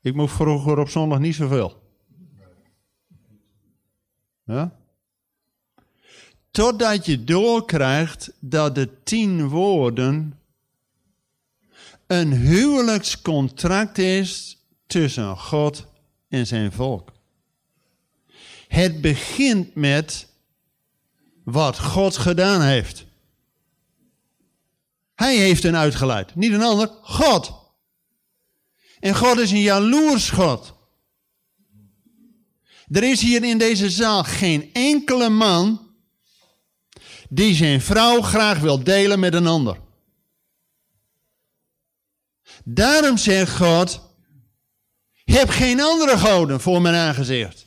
Ik 0.00 0.14
moest 0.14 0.34
vroeger 0.34 0.78
op 0.78 0.88
zondag 0.88 1.18
niet 1.18 1.34
zoveel. 1.34 1.82
Ja? 4.44 4.76
Totdat 6.50 7.06
je 7.06 7.24
doorkrijgt 7.24 8.32
dat 8.40 8.74
de 8.74 9.02
tien 9.02 9.48
woorden 9.48 10.38
een 12.06 12.32
huwelijkscontract 12.32 13.98
is 13.98 14.58
tussen 14.86 15.36
God 15.36 15.86
en 16.28 16.46
zijn 16.46 16.72
volk. 16.72 17.12
Het 18.68 19.00
begint 19.00 19.74
met 19.74 20.28
wat 21.44 21.78
God 21.78 22.16
gedaan 22.16 22.62
heeft. 22.62 23.06
Hij 25.14 25.36
heeft 25.36 25.62
hen 25.62 25.76
uitgeleid, 25.76 26.34
niet 26.34 26.52
een 26.52 26.62
ander, 26.62 26.88
God. 27.02 27.52
En 29.00 29.14
God 29.14 29.38
is 29.38 29.50
een 29.50 29.60
jaloers 29.60 30.30
God. 30.30 30.74
Er 32.90 33.02
is 33.02 33.20
hier 33.20 33.44
in 33.44 33.58
deze 33.58 33.90
zaal 33.90 34.24
geen 34.24 34.70
enkele 34.72 35.28
man 35.28 35.88
die 37.28 37.54
zijn 37.54 37.80
vrouw 37.80 38.22
graag 38.22 38.58
wil 38.58 38.84
delen 38.84 39.20
met 39.20 39.34
een 39.34 39.46
ander. 39.46 39.80
Daarom 42.64 43.16
zegt 43.16 43.56
God, 43.56 44.00
heb 45.24 45.48
geen 45.48 45.80
andere 45.80 46.18
goden 46.18 46.60
voor 46.60 46.82
mijn 46.82 46.94
aangezicht. 46.94 47.66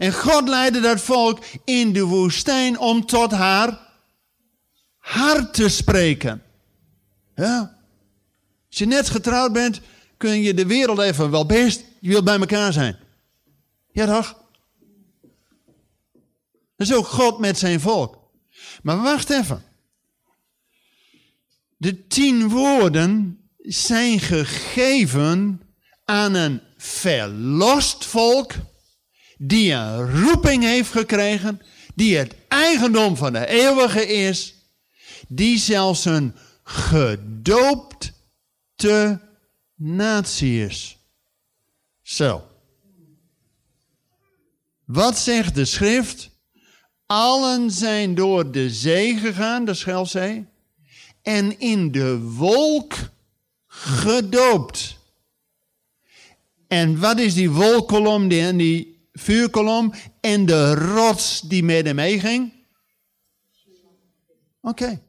En 0.00 0.12
God 0.12 0.48
leidde 0.48 0.80
dat 0.80 1.00
volk 1.00 1.44
in 1.64 1.92
de 1.92 2.04
woestijn 2.04 2.78
om 2.78 3.06
tot 3.06 3.30
haar 3.30 3.78
hart 4.98 5.54
te 5.54 5.68
spreken. 5.68 6.42
Ja. 7.34 7.76
Als 8.68 8.78
je 8.78 8.86
net 8.86 9.08
getrouwd 9.08 9.52
bent, 9.52 9.80
kun 10.16 10.40
je 10.42 10.54
de 10.54 10.66
wereld 10.66 10.98
even 10.98 11.30
wel 11.30 11.46
best, 11.46 11.84
je 11.98 12.08
wilt 12.08 12.24
bij 12.24 12.38
elkaar 12.38 12.72
zijn. 12.72 12.96
Ja 13.92 14.06
toch? 14.06 14.44
Dat 16.76 16.86
is 16.88 16.94
ook 16.94 17.06
God 17.06 17.38
met 17.38 17.58
zijn 17.58 17.80
volk. 17.80 18.18
Maar 18.82 19.02
wacht 19.02 19.30
even. 19.30 19.62
De 21.76 22.06
tien 22.06 22.48
woorden 22.48 23.40
zijn 23.58 24.20
gegeven 24.20 25.62
aan 26.04 26.34
een 26.34 26.60
verlost 26.76 28.04
volk 28.04 28.52
die 29.42 29.72
een 29.72 30.20
roeping 30.22 30.62
heeft 30.62 30.90
gekregen, 30.90 31.60
die 31.94 32.16
het 32.16 32.34
eigendom 32.48 33.16
van 33.16 33.32
de 33.32 33.46
eeuwige 33.46 34.06
is, 34.06 34.54
die 35.28 35.58
zelfs 35.58 36.04
een 36.04 36.34
gedoopte 36.62 38.10
natie 39.74 40.64
is. 40.64 40.98
Zo. 42.02 42.44
Wat 44.84 45.18
zegt 45.18 45.54
de 45.54 45.64
schrift? 45.64 46.30
Allen 47.06 47.70
zijn 47.70 48.14
door 48.14 48.50
de 48.50 48.70
zee 48.70 49.16
gegaan, 49.16 49.64
de 49.64 49.74
Schelzee, 49.74 50.46
en 51.22 51.58
in 51.58 51.92
de 51.92 52.18
wolk 52.18 52.94
gedoopt. 53.66 54.98
En 56.68 56.98
wat 56.98 57.18
is 57.18 57.34
die 57.34 57.50
wolkolom 57.50 58.28
die, 58.28 58.56
die 58.56 58.99
vuurkolom 59.20 59.92
en 60.20 60.46
de 60.46 60.74
rots 60.74 61.40
die 61.40 61.64
met 61.64 61.86
hem 61.86 61.94
meeging? 61.94 62.52
Oké. 64.62 65.00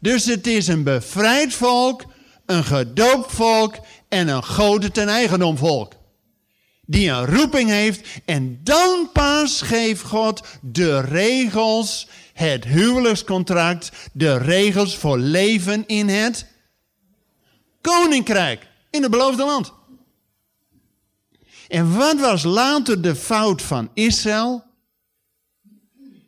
Dus 0.00 0.24
het 0.24 0.46
is 0.46 0.68
een 0.68 0.82
bevrijd 0.82 1.54
volk, 1.54 2.04
een 2.46 2.64
gedoopt 2.64 3.32
volk 3.32 3.78
en 4.08 4.28
een 4.28 4.44
goden 4.44 4.92
ten 4.92 5.08
eigendom 5.08 5.56
volk. 5.56 5.92
Die 6.86 7.10
een 7.10 7.26
roeping 7.26 7.70
heeft 7.70 8.08
en 8.24 8.60
dan 8.62 9.10
pas 9.12 9.62
geeft 9.62 10.02
God 10.02 10.42
de 10.60 11.00
regels, 11.00 12.08
het 12.32 12.64
huwelijkscontract, 12.64 13.90
de 14.12 14.38
regels 14.38 14.96
voor 14.96 15.18
leven 15.18 15.86
in 15.86 16.08
het 16.08 16.46
koninkrijk, 17.80 18.66
in 18.90 19.02
het 19.02 19.10
beloofde 19.10 19.44
land. 19.44 19.72
En 21.68 21.96
wat 21.96 22.20
was 22.20 22.42
later 22.42 23.02
de 23.02 23.16
fout 23.16 23.62
van 23.62 23.90
Israël? 23.94 24.64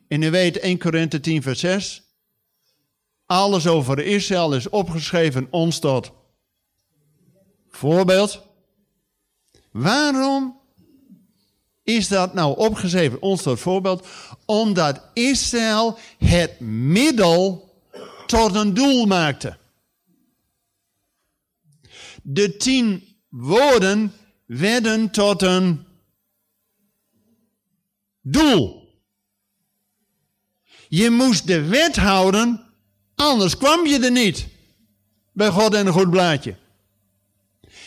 En 0.07 0.21
u 0.21 0.29
weet 0.29 0.59
1 0.59 0.77
Korinthe 0.77 1.19
10 1.19 1.41
vers 1.41 1.59
6. 1.59 2.03
Alles 3.25 3.67
over 3.67 3.99
Israël 3.99 4.53
is 4.53 4.69
opgeschreven 4.69 5.47
ons 5.49 5.79
tot 5.79 6.11
voorbeeld. 7.69 8.41
Waarom 9.71 10.59
is 11.83 12.07
dat 12.07 12.33
nou 12.33 12.57
opgeschreven 12.57 13.21
ons 13.21 13.41
tot 13.41 13.59
voorbeeld? 13.59 14.07
Omdat 14.45 15.01
Israël 15.13 15.97
het 16.17 16.59
middel 16.59 17.69
tot 18.25 18.55
een 18.55 18.73
doel 18.73 19.05
maakte. 19.05 19.57
De 22.23 22.57
tien 22.57 23.17
woorden 23.29 24.13
werden 24.57 25.09
tot 25.09 25.41
een 25.41 25.85
doel. 28.21 28.89
Je 30.87 31.09
moest 31.09 31.47
de 31.47 31.61
wet 31.61 31.95
houden, 31.95 32.65
anders 33.15 33.57
kwam 33.57 33.85
je 33.85 33.99
er 33.99 34.11
niet. 34.11 34.47
Bij 35.31 35.49
God 35.49 35.73
en 35.73 35.87
een 35.87 35.93
goed 35.93 36.09
blaadje. 36.09 36.55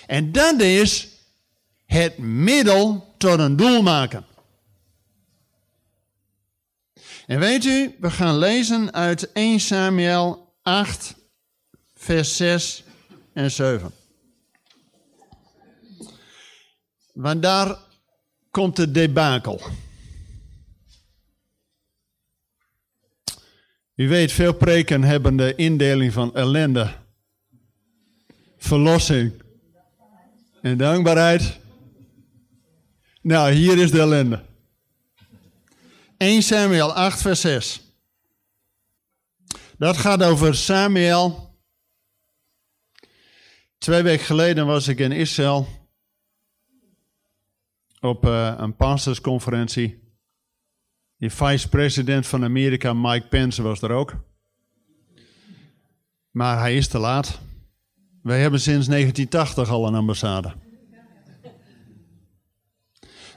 En 0.06 0.32
dat 0.32 0.60
is 0.60 1.08
het 1.86 2.18
middel 2.18 3.14
tot 3.18 3.38
een 3.38 3.56
doel 3.56 3.82
maken. 3.82 4.24
En 7.26 7.38
weet 7.38 7.64
u, 7.64 7.96
we 8.00 8.10
gaan 8.10 8.38
lezen 8.38 8.92
uit 8.92 9.32
1 9.32 9.60
Samuel 9.60 10.54
8, 10.62 11.14
vers 11.94 12.36
6 12.36 12.84
en 13.32 13.50
7. 13.50 14.03
Want 17.14 17.42
daar 17.42 17.78
komt 18.50 18.76
de 18.76 18.90
debakel. 18.90 19.60
U 23.94 24.08
weet, 24.08 24.32
veel 24.32 24.54
preken 24.54 25.02
hebben 25.02 25.36
de 25.36 25.54
indeling 25.54 26.12
van 26.12 26.34
ellende, 26.34 26.94
verlossing 28.56 29.42
en 30.62 30.76
dankbaarheid. 30.76 31.58
Nou, 33.20 33.52
hier 33.52 33.78
is 33.78 33.90
de 33.90 34.00
ellende. 34.00 34.44
1 36.16 36.42
Samuel 36.42 36.92
8, 36.92 37.20
vers 37.20 37.40
6. 37.40 37.80
Dat 39.78 39.96
gaat 39.96 40.22
over 40.22 40.54
Samuel. 40.54 41.58
Twee 43.78 44.02
weken 44.02 44.24
geleden 44.24 44.66
was 44.66 44.88
ik 44.88 44.98
in 44.98 45.12
Israël 45.12 45.83
op 48.04 48.26
uh, 48.26 48.54
een 48.56 48.76
pastorsconferentie. 48.76 50.02
De 51.16 51.30
vice-president 51.30 52.26
van 52.26 52.44
Amerika, 52.44 52.92
Mike 52.92 53.28
Pence, 53.28 53.62
was 53.62 53.82
er 53.82 53.90
ook. 53.90 54.14
Maar 56.30 56.58
hij 56.58 56.76
is 56.76 56.88
te 56.88 56.98
laat. 56.98 57.40
Wij 58.22 58.40
hebben 58.40 58.60
sinds 58.60 58.86
1980 58.86 59.68
al 59.68 59.86
een 59.86 59.94
ambassade. 59.94 60.52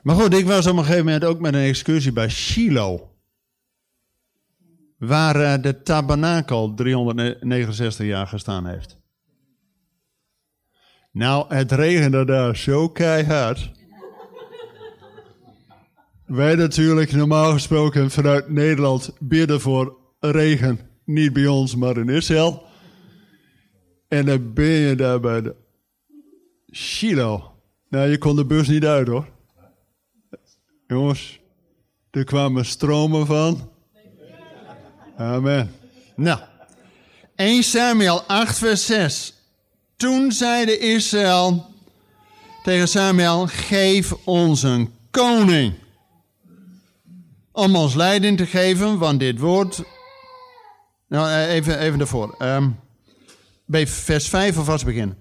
Maar 0.04 0.16
goed, 0.16 0.34
ik 0.34 0.46
was 0.46 0.68
op 0.68 0.78
een 0.78 0.84
gegeven 0.84 1.06
moment 1.06 1.24
ook 1.24 1.40
met 1.40 1.54
een 1.54 1.68
excursie 1.68 2.12
bij 2.12 2.30
Shiloh. 2.30 3.02
Waar 4.98 5.36
uh, 5.36 5.64
de 5.64 5.82
tabernakel 5.82 6.74
369 6.74 8.06
jaar 8.06 8.28
gestaan 8.28 8.66
heeft. 8.66 8.98
Nou, 11.12 11.56
het 11.56 11.72
regende 11.72 12.26
daar 12.26 12.58
zo 12.58 12.90
keihard. 12.90 13.77
Wij 16.28 16.56
natuurlijk 16.56 17.12
normaal 17.12 17.52
gesproken 17.52 18.12
vanuit 18.12 18.50
Nederland 18.50 19.12
bidden 19.20 19.62
voor 19.62 19.98
regen. 20.20 20.80
Niet 21.06 21.34
bij 21.34 21.48
ons, 21.48 21.76
maar 21.76 21.98
in 21.98 22.10
Israël. 22.10 22.64
En 24.08 24.26
dan 24.26 24.54
ben 24.54 24.66
je 24.66 24.96
daar 24.96 25.20
bij 25.20 25.42
de 25.42 25.56
Shiloh. 26.72 27.46
Nou, 27.90 28.10
je 28.10 28.18
kon 28.18 28.36
de 28.36 28.46
bus 28.46 28.68
niet 28.68 28.86
uit 28.86 29.08
hoor. 29.08 29.28
Jongens, 30.88 31.40
er 32.12 32.24
kwamen 32.24 32.66
stromen 32.66 33.26
van. 33.26 33.72
Amen. 35.18 35.72
Nou, 36.16 36.40
1 37.36 37.64
Samuel 37.64 38.22
8 38.22 38.58
vers 38.58 38.86
6. 38.86 39.34
Toen 39.96 40.32
zeide 40.32 40.78
Israël 40.78 41.66
tegen 42.64 42.88
Samuel, 42.88 43.48
geef 43.48 44.14
ons 44.26 44.64
een 44.64 44.94
koning 45.12 45.74
om 47.58 47.76
ons 47.76 47.96
leiding 47.96 48.38
te 48.38 48.46
geven, 48.46 48.98
want 48.98 49.20
dit 49.20 49.40
woord. 49.40 49.84
Nou, 51.08 51.30
eh, 51.30 51.54
even, 51.54 51.80
even 51.80 51.98
daarvoor. 51.98 52.36
Um, 52.40 52.80
bij 53.66 53.88
vers 53.88 54.30
5 54.30 54.58
alvast 54.58 54.86
beginnen. 54.86 55.18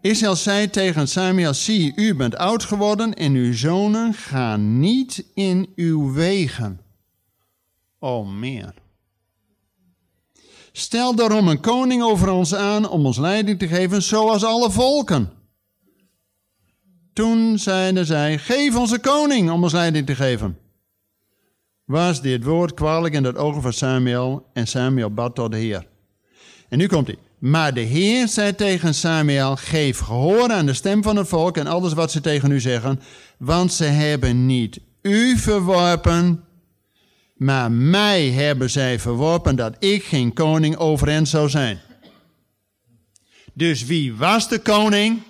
Israël 0.00 0.36
zei 0.36 0.70
tegen 0.70 1.08
Samuel: 1.08 1.54
Zie, 1.54 1.92
u 1.96 2.14
bent 2.14 2.36
oud 2.36 2.64
geworden 2.64 3.14
en 3.14 3.34
uw 3.34 3.54
zonen 3.54 4.14
gaan 4.14 4.78
niet 4.78 5.24
in 5.34 5.72
uw 5.76 6.12
wegen. 6.12 6.80
Oh 7.98 8.28
meer. 8.28 8.74
Stel 10.72 11.14
daarom 11.14 11.48
een 11.48 11.60
koning 11.60 12.02
over 12.02 12.30
ons 12.30 12.54
aan 12.54 12.88
om 12.88 13.06
ons 13.06 13.18
leiding 13.18 13.58
te 13.58 13.68
geven, 13.68 14.02
zoals 14.02 14.44
alle 14.44 14.70
volken. 14.70 15.30
Toen 17.12 17.58
zeiden 17.58 18.06
zij: 18.06 18.38
Geef 18.38 18.76
ons 18.76 18.90
een 18.90 19.00
koning 19.00 19.50
om 19.50 19.62
ons 19.62 19.72
leiding 19.72 20.06
te 20.06 20.14
geven 20.14 20.64
was 21.86 22.20
dit 22.20 22.44
woord 22.44 22.74
kwalijk 22.74 23.14
in 23.14 23.24
het 23.24 23.36
ogen 23.36 23.62
van 23.62 23.72
Samuel 23.72 24.46
en 24.52 24.66
Samuel 24.66 25.10
bad 25.10 25.34
tot 25.34 25.50
de 25.50 25.56
Heer. 25.56 25.86
En 26.68 26.78
nu 26.78 26.86
komt 26.86 27.06
hij. 27.06 27.18
Maar 27.38 27.74
de 27.74 27.80
Heer 27.80 28.28
zei 28.28 28.54
tegen 28.54 28.94
Samuel, 28.94 29.56
geef 29.56 29.98
gehoor 29.98 30.52
aan 30.52 30.66
de 30.66 30.74
stem 30.74 31.02
van 31.02 31.16
het 31.16 31.28
volk 31.28 31.56
en 31.56 31.66
alles 31.66 31.92
wat 31.92 32.10
ze 32.10 32.20
tegen 32.20 32.50
u 32.50 32.60
zeggen, 32.60 33.00
want 33.38 33.72
ze 33.72 33.84
hebben 33.84 34.46
niet 34.46 34.80
u 35.02 35.38
verworpen, 35.38 36.44
maar 37.34 37.72
mij 37.72 38.30
hebben 38.30 38.70
zij 38.70 39.00
verworpen 39.00 39.56
dat 39.56 39.76
ik 39.78 40.04
geen 40.04 40.32
koning 40.32 40.76
over 40.76 41.08
hen 41.08 41.26
zou 41.26 41.48
zijn. 41.48 41.80
Dus 43.52 43.84
wie 43.84 44.14
was 44.14 44.48
de 44.48 44.58
koning? 44.58 45.22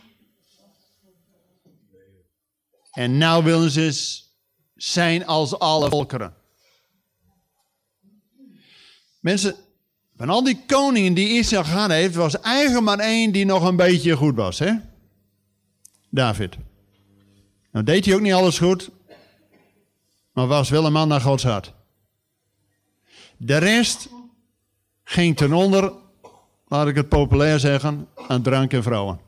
En 2.90 3.18
nou 3.18 3.44
willen 3.44 3.70
ze 3.70 4.22
zijn 4.74 5.26
als 5.26 5.58
alle 5.58 5.88
volkeren. 5.88 6.34
Mensen, 9.26 9.54
van 10.16 10.28
al 10.28 10.44
die 10.44 10.62
koningen 10.66 11.14
die 11.14 11.38
Israël 11.38 11.64
gehad 11.64 11.90
heeft, 11.90 12.14
was 12.14 12.40
eigenlijk 12.40 12.84
maar 12.84 12.98
één 12.98 13.32
die 13.32 13.44
nog 13.44 13.64
een 13.64 13.76
beetje 13.76 14.16
goed 14.16 14.36
was. 14.36 14.58
Hè? 14.58 14.72
David. 16.10 16.56
Nou 17.72 17.84
deed 17.84 18.04
hij 18.04 18.14
ook 18.14 18.20
niet 18.20 18.32
alles 18.32 18.58
goed, 18.58 18.90
maar 20.32 20.46
was 20.46 20.70
wel 20.70 20.86
een 20.86 20.92
man 20.92 21.08
naar 21.08 21.20
Gods 21.20 21.42
hart. 21.42 21.72
De 23.36 23.56
rest 23.56 24.08
ging 25.04 25.36
ten 25.36 25.52
onder 25.52 25.92
laat 26.66 26.88
ik 26.88 26.96
het 26.96 27.08
populair 27.08 27.58
zeggen, 27.58 28.08
aan 28.28 28.42
drank 28.42 28.72
en 28.72 28.82
vrouwen. 28.82 29.20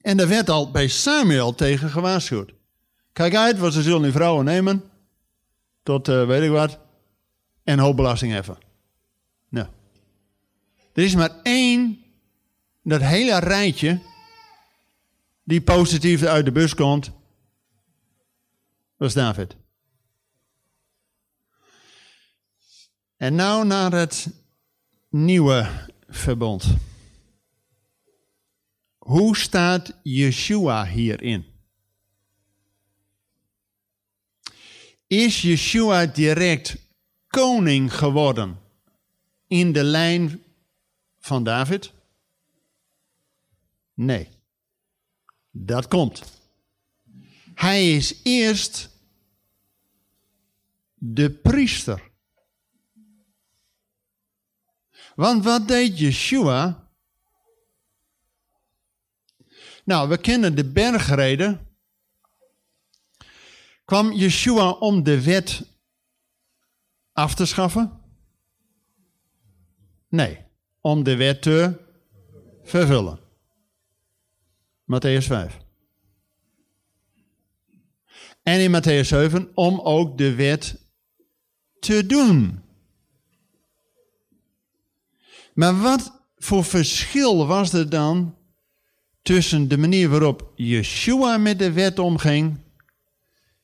En 0.00 0.16
daar 0.16 0.28
werd 0.28 0.50
al 0.50 0.70
bij 0.70 0.88
Samuel 0.88 1.54
tegen 1.54 1.90
gewaarschuwd. 1.90 2.52
Kijk 3.12 3.36
uit, 3.36 3.58
want 3.58 3.72
ze 3.72 3.82
zullen 3.82 4.02
die 4.02 4.12
vrouwen 4.12 4.44
nemen, 4.44 4.82
tot 5.82 6.08
uh, 6.08 6.26
weet 6.26 6.42
ik 6.42 6.50
wat, 6.50 6.78
en 7.68 7.78
hoop 7.78 7.96
belasting. 7.96 8.46
Nou, 9.48 9.66
er 10.92 11.02
is 11.02 11.14
maar 11.14 11.40
één, 11.42 12.04
dat 12.82 13.00
hele 13.00 13.38
rijtje, 13.38 14.00
die 15.42 15.60
positief 15.60 16.22
uit 16.22 16.44
de 16.44 16.52
bus 16.52 16.74
komt, 16.74 17.12
dat 18.96 19.08
is 19.08 19.14
David. 19.14 19.56
En 23.16 23.34
nou 23.34 23.66
naar 23.66 23.92
het 23.92 24.28
nieuwe 25.08 25.88
verbond. 26.08 26.76
Hoe 28.98 29.36
staat 29.36 29.98
Yeshua 30.02 30.86
hierin? 30.86 31.46
Is 35.06 35.42
Yeshua 35.42 36.06
direct 36.06 36.87
koning 37.28 37.94
geworden 37.94 38.60
in 39.46 39.72
de 39.72 39.82
lijn 39.82 40.42
van 41.18 41.44
David? 41.44 41.92
Nee. 43.94 44.28
Dat 45.50 45.88
komt. 45.88 46.22
Hij 47.54 47.96
is 47.96 48.20
eerst 48.22 48.90
de 50.94 51.30
priester. 51.30 52.10
Want 55.14 55.44
wat 55.44 55.68
deed 55.68 55.98
Yeshua? 55.98 56.88
Nou, 59.84 60.08
we 60.08 60.18
kennen 60.18 60.56
de 60.56 60.64
bergreden. 60.64 61.66
Kwam 63.84 64.12
Yeshua 64.12 64.70
om 64.70 65.02
de 65.02 65.22
wet 65.22 65.62
af 67.18 67.34
te 67.34 67.46
schaffen? 67.46 67.92
Nee, 70.08 70.38
om 70.80 71.02
de 71.02 71.16
wet 71.16 71.42
te 71.42 71.80
vervullen. 72.62 73.18
Matthäus 74.84 75.26
5. 75.26 75.58
En 78.42 78.60
in 78.60 78.70
Matthäus 78.70 79.08
7 79.08 79.50
om 79.54 79.80
ook 79.80 80.18
de 80.18 80.34
wet 80.34 80.80
te 81.80 82.06
doen. 82.06 82.62
Maar 85.54 85.80
wat 85.80 86.22
voor 86.36 86.64
verschil 86.64 87.46
was 87.46 87.72
er 87.72 87.90
dan 87.90 88.36
tussen 89.22 89.68
de 89.68 89.78
manier 89.78 90.08
waarop 90.08 90.52
Yeshua 90.54 91.38
met 91.38 91.58
de 91.58 91.72
wet 91.72 91.98
omging 91.98 92.58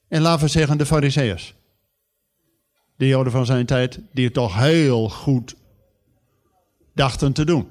en 0.09 0.23
laten 0.23 0.45
we 0.45 0.51
zeggen 0.51 0.79
de 0.79 0.87
Fariseërs? 0.87 1.55
De 2.97 3.07
Joden 3.07 3.33
van 3.33 3.47
zijn 3.47 3.67
tijd, 3.67 4.01
die 4.13 4.25
het 4.25 4.35
toch 4.35 4.59
heel 4.59 5.09
goed 5.09 5.55
dachten 6.95 7.33
te 7.33 7.45
doen. 7.45 7.69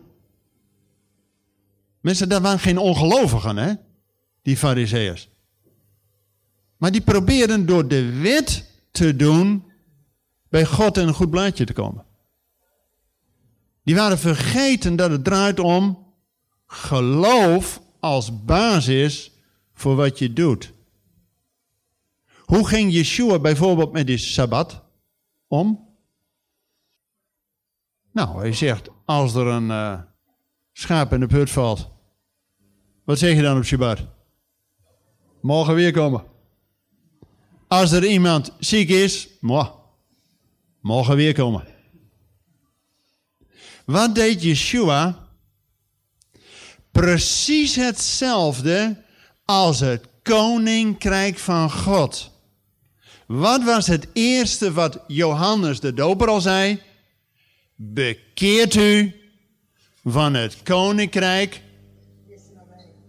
Mensen, 1.99 2.29
dat 2.29 2.41
waren 2.41 2.59
geen 2.59 2.77
ongelovigen, 2.77 3.57
hè? 3.57 3.73
Die 4.41 4.57
Fariseërs. 4.57 5.29
Maar 6.77 6.91
die 6.91 7.01
probeerden 7.01 7.65
door 7.65 7.87
de 7.87 8.11
wet 8.11 8.69
te 8.91 9.15
doen 9.15 9.71
bij 10.49 10.65
God 10.65 10.97
in 10.97 11.07
een 11.07 11.13
goed 11.13 11.29
blaadje 11.29 11.65
te 11.65 11.73
komen. 11.73 12.05
Die 13.83 13.95
waren 13.95 14.19
vergeten 14.19 14.95
dat 14.95 15.11
het 15.11 15.23
draait 15.23 15.59
om 15.59 16.13
geloof 16.67 17.81
als 17.99 18.43
basis 18.43 19.31
voor 19.73 19.95
wat 19.95 20.19
je 20.19 20.33
doet. 20.33 20.73
Hoe 22.39 22.67
ging 22.67 22.91
Yeshua 22.91 23.39
bijvoorbeeld 23.39 23.91
met 23.91 24.07
die 24.07 24.17
Sabbat 24.17 24.82
om? 25.53 25.87
Nou, 28.11 28.39
hij 28.39 28.53
zegt, 28.53 28.89
als 29.05 29.33
er 29.33 29.47
een 29.47 29.69
uh, 29.69 30.01
schaap 30.71 31.13
in 31.13 31.19
de 31.19 31.27
put 31.27 31.49
valt, 31.49 31.89
wat 33.03 33.19
zeg 33.19 33.35
je 33.35 33.41
dan 33.41 33.57
op 33.57 33.63
Shabbat? 33.63 33.99
Morgen 35.41 35.75
weer 35.75 35.91
komen. 35.91 36.23
Als 37.67 37.91
er 37.91 38.05
iemand 38.05 38.51
ziek 38.59 38.89
is, 38.89 39.29
morgen 40.81 41.15
weer 41.15 41.33
komen. 41.33 41.67
Wat 43.85 44.15
deed 44.15 44.43
Yeshua? 44.43 45.27
Precies 46.91 47.75
hetzelfde 47.75 49.03
als 49.45 49.79
het 49.79 50.07
koninkrijk 50.23 51.37
van 51.37 51.71
God. 51.71 52.32
Wat 53.27 53.63
was 53.63 53.87
het 53.87 54.07
eerste 54.13 54.71
wat 54.71 54.99
Johannes 55.07 55.79
de 55.79 55.93
Doper 55.93 56.27
al 56.27 56.41
zei? 56.41 56.81
Bekeert 57.75 58.75
u 58.75 59.15
van 60.03 60.33
het 60.33 60.57
koninkrijk 60.63 61.61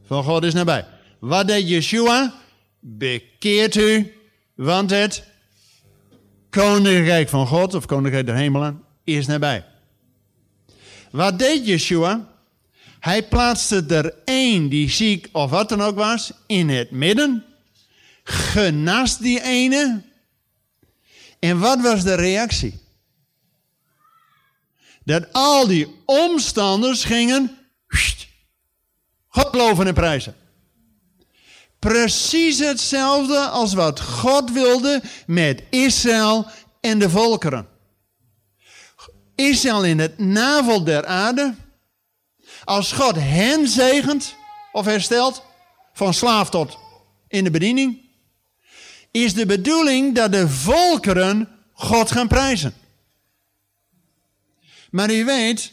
van 0.06 0.24
God 0.24 0.44
is 0.44 0.54
nabij. 0.54 0.86
Wat 1.18 1.46
deed 1.46 1.68
Yeshua? 1.68 2.34
Bekeert 2.80 3.74
u, 3.74 4.12
want 4.54 4.90
het 4.90 5.24
koninkrijk 6.50 7.28
van 7.28 7.46
God, 7.46 7.74
of 7.74 7.86
koninkrijk 7.86 8.26
der 8.26 8.34
hemelen, 8.34 8.82
is 9.04 9.26
nabij. 9.26 9.64
Wat 11.10 11.38
deed 11.38 11.66
Yeshua? 11.66 12.28
Hij 13.00 13.22
plaatste 13.22 13.84
er 13.88 14.14
één 14.24 14.68
die 14.68 14.90
ziek 14.90 15.28
of 15.32 15.50
wat 15.50 15.68
dan 15.68 15.82
ook 15.82 15.96
was 15.96 16.32
in 16.46 16.68
het 16.68 16.90
midden. 16.90 17.44
Genas 18.24 19.18
die 19.18 19.42
ene. 19.42 20.02
En 21.38 21.58
wat 21.58 21.80
was 21.80 22.02
de 22.02 22.14
reactie? 22.14 22.82
Dat 25.04 25.32
al 25.32 25.66
die 25.66 26.02
omstanders 26.04 27.04
gingen 27.04 27.58
God 29.34 29.54
loven 29.54 29.86
en 29.86 29.94
prijzen. 29.94 30.36
Precies 31.78 32.58
hetzelfde 32.58 33.38
als 33.38 33.74
wat 33.74 34.00
God 34.00 34.52
wilde 34.52 35.02
met 35.26 35.62
Israël 35.70 36.46
en 36.80 36.98
de 36.98 37.10
volkeren. 37.10 37.68
Israël 39.34 39.84
in 39.84 39.98
het 39.98 40.18
navel 40.18 40.84
der 40.84 41.06
aarde. 41.06 41.54
Als 42.64 42.92
God 42.92 43.16
hen 43.16 43.68
zegent 43.68 44.34
of 44.72 44.84
herstelt, 44.84 45.42
van 45.92 46.14
slaaf 46.14 46.50
tot 46.50 46.78
in 47.28 47.44
de 47.44 47.50
bediening, 47.50 48.03
is 49.14 49.34
de 49.34 49.46
bedoeling 49.46 50.14
dat 50.14 50.32
de 50.32 50.48
volkeren 50.48 51.48
God 51.72 52.10
gaan 52.10 52.28
prijzen. 52.28 52.74
Maar 54.90 55.10
u 55.10 55.24
weet, 55.24 55.72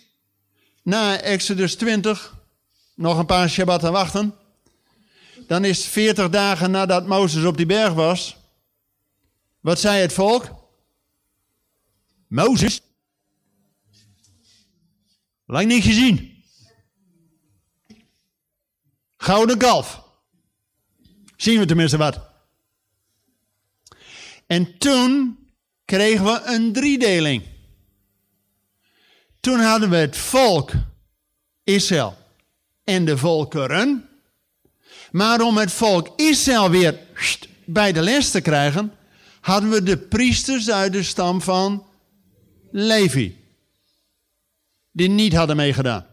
na 0.84 1.20
Exodus 1.20 1.76
20, 1.76 2.36
nog 2.96 3.18
een 3.18 3.26
paar 3.26 3.50
Shabbatten 3.50 3.92
wachten, 3.92 4.36
dan 5.48 5.66
is 5.66 5.86
40 5.86 6.30
dagen 6.30 6.72
nadat 6.72 7.08
Mozes 7.08 7.44
op 7.44 7.58
die 7.58 7.66
berg 7.66 7.94
was. 7.94 8.38
Wat 9.60 9.80
zei 9.80 10.02
het 10.02 10.14
volk? 10.14 10.50
Mozes, 12.28 12.82
Lang 15.46 15.68
niet 15.68 15.84
gezien. 15.84 16.44
Gouden 19.18 19.58
kalf. 19.58 20.04
Zien 21.36 21.60
we 21.60 21.66
tenminste 21.66 21.98
wat. 21.98 22.31
En 24.52 24.78
toen 24.78 25.38
kregen 25.86 26.26
we 26.26 26.42
een 26.44 26.74
driedeling. 26.74 27.44
Toen 29.40 29.60
hadden 29.60 29.90
we 29.90 29.96
het 29.96 30.18
volk 30.18 30.72
Israël 31.64 32.18
en 32.84 33.06
de 33.06 33.18
volkeren. 33.18 34.10
Maar 35.12 35.42
om 35.42 35.58
het 35.58 35.72
volk 35.72 36.20
Israël 36.20 36.70
weer 36.70 37.00
bij 37.66 37.92
de 37.92 38.02
les 38.02 38.32
te 38.32 38.42
krijgen, 38.42 38.94
hadden 39.42 39.70
we 39.70 39.84
de 39.84 39.98
priesters 39.98 40.70
uit 40.70 40.94
de 40.94 41.04
stam 41.04 41.42
van 41.42 41.86
Levi 42.72 43.38
die 44.92 45.10
niet 45.10 45.34
hadden 45.34 45.56
meegedaan. 45.56 46.06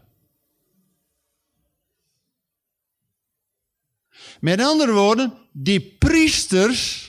Met 4.39 4.61
andere 4.61 4.91
woorden, 4.91 5.33
die 5.51 5.81
priesters 5.81 7.08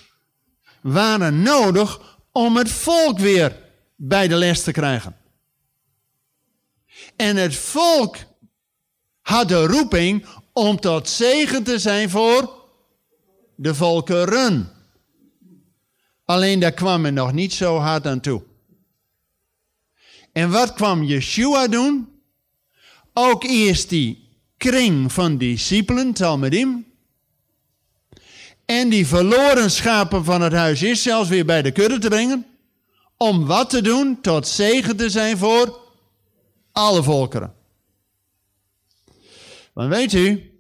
waren 0.80 1.42
nodig 1.42 2.18
om 2.32 2.56
het 2.56 2.70
volk 2.70 3.18
weer 3.18 3.56
bij 3.96 4.28
de 4.28 4.34
les 4.34 4.62
te 4.62 4.72
krijgen. 4.72 5.16
En 7.16 7.36
het 7.36 7.56
volk 7.56 8.16
had 9.20 9.48
de 9.48 9.66
roeping 9.66 10.26
om 10.52 10.80
tot 10.80 11.08
zegen 11.08 11.62
te 11.62 11.78
zijn 11.78 12.10
voor 12.10 12.54
de 13.54 13.74
volkeren. 13.74 14.72
Alleen 16.24 16.60
daar 16.60 16.72
kwam 16.72 17.00
men 17.00 17.14
nog 17.14 17.32
niet 17.32 17.52
zo 17.52 17.78
hard 17.78 18.06
aan 18.06 18.20
toe. 18.20 18.42
En 20.32 20.50
wat 20.50 20.72
kwam 20.72 21.02
Yeshua 21.02 21.68
doen? 21.68 22.08
Ook 23.12 23.44
eerst 23.44 23.88
die 23.88 24.28
kring 24.56 25.12
van 25.12 25.38
discipelen, 25.38 26.12
Talmudim. 26.12 26.89
En 28.70 28.88
die 28.88 29.06
verloren 29.06 29.70
schapen 29.70 30.24
van 30.24 30.40
het 30.40 30.52
huis 30.52 30.82
is 30.82 31.02
zelfs 31.02 31.28
weer 31.28 31.44
bij 31.44 31.62
de 31.62 31.70
kudde 31.70 31.98
te 31.98 32.08
brengen. 32.08 32.46
Om 33.16 33.46
wat 33.46 33.70
te 33.70 33.82
doen? 33.82 34.20
Tot 34.20 34.46
zegen 34.46 34.96
te 34.96 35.10
zijn 35.10 35.38
voor 35.38 35.80
alle 36.72 37.02
volkeren. 37.02 37.54
Want 39.72 39.88
weet 39.88 40.12
u, 40.12 40.52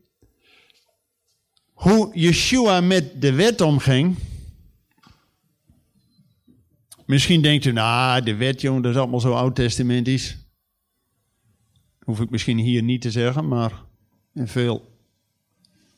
hoe 1.72 2.10
Yeshua 2.14 2.80
met 2.80 3.20
de 3.20 3.32
wet 3.32 3.60
omging. 3.60 4.16
Misschien 7.06 7.42
denkt 7.42 7.64
u, 7.64 7.72
nou, 7.72 8.22
de 8.22 8.34
wet, 8.34 8.60
jongen, 8.60 8.82
dat 8.82 8.92
is 8.92 8.98
allemaal 8.98 9.20
zo 9.20 9.32
oud-testamentisch. 9.32 10.36
Hoef 11.98 12.20
ik 12.20 12.30
misschien 12.30 12.58
hier 12.58 12.82
niet 12.82 13.00
te 13.00 13.10
zeggen, 13.10 13.48
maar 13.48 13.72
in 14.34 14.48
veel 14.48 14.98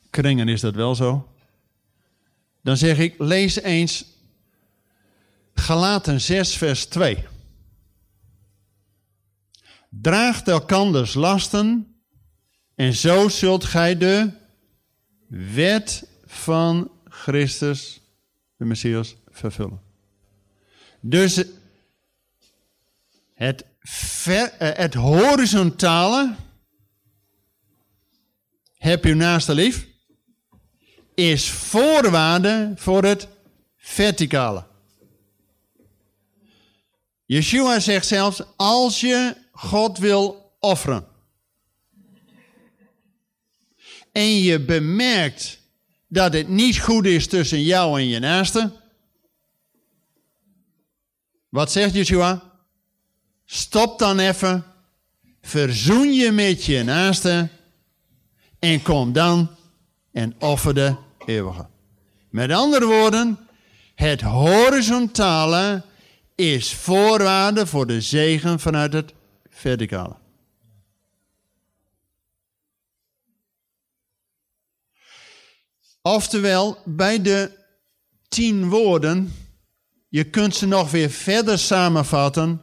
kringen 0.09 0.47
is 0.47 0.61
dat 0.61 0.75
wel 0.75 0.95
zo. 0.95 1.32
Dan 2.63 2.77
zeg 2.77 2.97
ik, 2.97 3.15
lees 3.17 3.61
eens 3.61 4.05
Galaten 5.53 6.21
6, 6.21 6.57
vers 6.57 6.85
2. 6.85 7.25
Draagt 9.89 10.47
elkanders 10.47 11.13
lasten 11.13 11.95
en 12.75 12.93
zo 12.93 13.29
zult 13.29 13.63
gij 13.63 13.97
de 13.97 14.29
wet 15.27 16.07
van 16.25 16.91
Christus, 17.03 18.01
de 18.57 18.65
Messias, 18.65 19.15
vervullen. 19.29 19.81
Dus 20.99 21.43
het, 23.33 23.65
eh, 24.25 24.47
het 24.57 24.93
horizontale, 24.93 26.35
heb 28.77 29.03
je 29.03 29.13
naaste 29.13 29.53
lief, 29.53 29.87
is 31.15 31.49
voorwaarde 31.49 32.73
voor 32.75 33.03
het 33.03 33.27
verticale. 33.77 34.65
Yeshua 37.25 37.79
zegt 37.79 38.07
zelfs, 38.07 38.41
als 38.55 38.99
je 38.99 39.35
God 39.51 39.97
wil 39.97 40.51
offeren. 40.59 41.07
En 44.11 44.35
je 44.39 44.59
bemerkt 44.59 45.59
dat 46.07 46.33
het 46.33 46.47
niet 46.47 46.79
goed 46.79 47.05
is 47.05 47.27
tussen 47.27 47.61
jou 47.61 47.99
en 47.99 48.07
je 48.07 48.19
naaste. 48.19 48.71
Wat 51.49 51.71
zegt 51.71 51.93
Yeshua? 51.93 52.51
Stop 53.45 53.99
dan 53.99 54.19
even. 54.19 54.65
Verzoen 55.41 56.13
je 56.13 56.31
met 56.31 56.65
je 56.65 56.83
naaste. 56.83 57.49
En 58.59 58.81
kom 58.81 59.13
dan 59.13 59.55
en 60.13 60.35
offer 60.39 60.73
de 60.73 60.95
eeuwige. 61.25 61.67
Met 62.29 62.51
andere 62.51 62.85
woorden, 62.85 63.39
het 63.95 64.21
horizontale 64.21 65.83
is 66.35 66.73
voorwaarde 66.73 67.67
voor 67.67 67.87
de 67.87 68.01
zegen 68.01 68.59
vanuit 68.59 68.93
het 68.93 69.13
verticale. 69.49 70.15
Oftewel, 76.01 76.77
bij 76.85 77.21
de 77.21 77.51
tien 78.27 78.69
woorden, 78.69 79.33
je 80.09 80.23
kunt 80.23 80.55
ze 80.55 80.65
nog 80.67 80.91
weer 80.91 81.09
verder 81.09 81.59
samenvatten. 81.59 82.61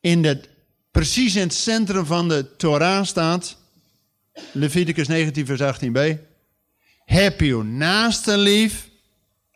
In 0.00 0.24
het, 0.24 0.48
precies 0.90 1.34
in 1.34 1.42
het 1.42 1.54
centrum 1.54 2.06
van 2.06 2.28
de 2.28 2.56
Torah 2.56 3.04
staat, 3.04 3.56
Leviticus 4.52 5.06
19, 5.06 5.46
vers 5.46 5.60
18b. 5.60 6.18
Heb 7.04 7.40
uw 7.40 7.62
naaste 7.62 8.38
lief 8.38 8.88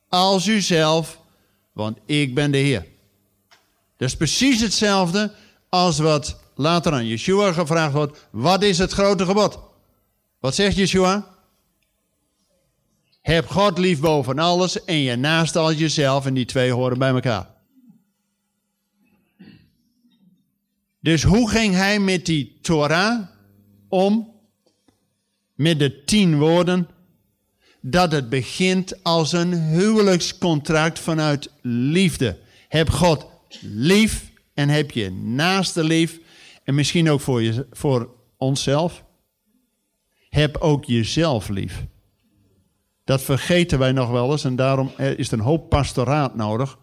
als 0.09 0.47
uzelf, 0.47 1.21
want 1.73 1.99
ik 2.07 2.35
ben 2.35 2.51
de 2.51 2.59
Heer. 2.59 2.87
Dat 3.97 4.09
is 4.09 4.17
precies 4.17 4.61
hetzelfde 4.61 5.33
als 5.69 5.99
wat 5.99 6.41
later 6.55 6.93
aan 6.93 7.07
Yeshua 7.07 7.53
gevraagd 7.53 7.93
wordt. 7.93 8.29
Wat 8.31 8.63
is 8.63 8.79
het 8.79 8.93
grote 8.93 9.25
gebod? 9.25 9.59
Wat 10.39 10.55
zegt 10.55 10.77
Yeshua? 10.77 11.39
Heb 13.21 13.47
God 13.47 13.79
lief 13.79 14.01
boven 14.01 14.39
alles 14.39 14.85
en 14.85 14.99
je 14.99 15.17
naast 15.17 15.57
als 15.57 15.75
jezelf 15.75 16.27
en 16.27 16.35
die 16.35 16.45
twee 16.45 16.73
horen 16.73 16.99
bij 16.99 17.11
elkaar. 17.11 17.49
Dus 21.01 21.23
hoe 21.23 21.51
ging 21.51 21.75
hij 21.75 21.99
met 21.99 22.27
die 22.27 22.59
Torah 22.63 23.27
om? 23.89 24.40
Met 25.61 25.79
de 25.79 26.05
tien 26.05 26.39
woorden. 26.39 26.89
Dat 27.81 28.13
het 28.13 28.29
begint 28.29 29.05
als 29.05 29.33
een 29.33 29.53
huwelijkscontract 29.53 30.99
vanuit 30.99 31.51
liefde. 31.63 32.39
Heb 32.69 32.91
God 32.91 33.27
lief 33.61 34.31
en 34.55 34.69
heb 34.69 34.91
je 34.91 35.11
naaste 35.11 35.85
lief. 35.85 36.19
En 36.65 36.75
misschien 36.75 37.11
ook 37.11 37.21
voor, 37.21 37.43
je, 37.43 37.67
voor 37.71 38.15
onszelf. 38.37 39.05
Heb 40.29 40.57
ook 40.57 40.85
jezelf 40.85 41.49
lief. 41.49 41.85
Dat 43.05 43.23
vergeten 43.23 43.79
wij 43.79 43.93
nog 43.93 44.11
wel 44.11 44.31
eens 44.31 44.45
en 44.45 44.57
daarom 44.57 44.91
is 45.17 45.27
er 45.27 45.39
een 45.39 45.45
hoop 45.45 45.69
pastoraat 45.69 46.35
nodig. 46.35 46.79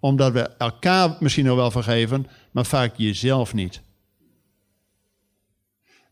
Omdat 0.00 0.32
we 0.32 0.40
elkaar 0.40 1.16
misschien 1.20 1.44
nog 1.44 1.56
wel 1.56 1.70
vergeven, 1.70 2.26
maar 2.50 2.66
vaak 2.66 2.94
jezelf 2.96 3.54
niet. 3.54 3.82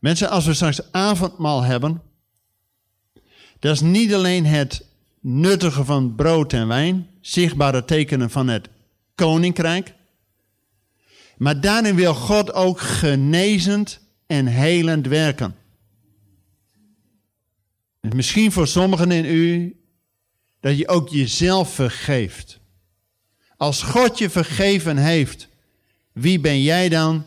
Mensen, 0.03 0.29
als 0.29 0.45
we 0.45 0.53
straks 0.53 0.91
avondmaal 0.91 1.61
hebben, 1.61 2.01
dat 3.59 3.73
is 3.73 3.81
niet 3.81 4.13
alleen 4.13 4.45
het 4.45 4.85
nuttige 5.19 5.83
van 5.83 6.15
brood 6.15 6.53
en 6.53 6.67
wijn, 6.67 7.07
zichtbare 7.21 7.85
tekenen 7.85 8.29
van 8.29 8.47
het 8.47 8.69
koninkrijk, 9.15 9.93
maar 11.37 11.61
daarin 11.61 11.95
wil 11.95 12.13
God 12.13 12.53
ook 12.53 12.79
genezend 12.79 13.99
en 14.27 14.45
helend 14.45 15.07
werken. 15.07 15.55
Misschien 17.99 18.51
voor 18.51 18.67
sommigen 18.67 19.11
in 19.11 19.25
u 19.25 19.77
dat 20.59 20.77
je 20.77 20.87
ook 20.87 21.09
jezelf 21.09 21.73
vergeeft. 21.73 22.59
Als 23.57 23.81
God 23.81 24.17
je 24.17 24.29
vergeven 24.29 24.97
heeft, 24.97 25.47
wie 26.11 26.39
ben 26.39 26.61
jij 26.61 26.89
dan 26.89 27.25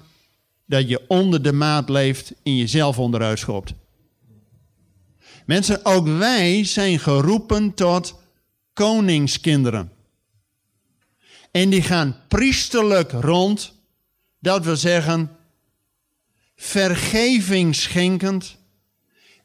dat 0.66 0.88
je 0.88 1.04
onder 1.08 1.42
de 1.42 1.52
maat 1.52 1.88
leeft 1.88 2.32
in 2.42 2.56
jezelf 2.56 2.98
onderuit 2.98 3.38
schopt? 3.38 3.74
Mensen, 5.46 5.84
ook 5.84 6.06
wij 6.06 6.64
zijn 6.64 6.98
geroepen 6.98 7.74
tot 7.74 8.20
koningskinderen. 8.72 9.92
En 11.50 11.70
die 11.70 11.82
gaan 11.82 12.16
priesterlijk 12.28 13.12
rond, 13.12 13.72
dat 14.38 14.64
wil 14.64 14.76
zeggen 14.76 15.36
vergeving 16.56 17.74
schenkend 17.74 18.56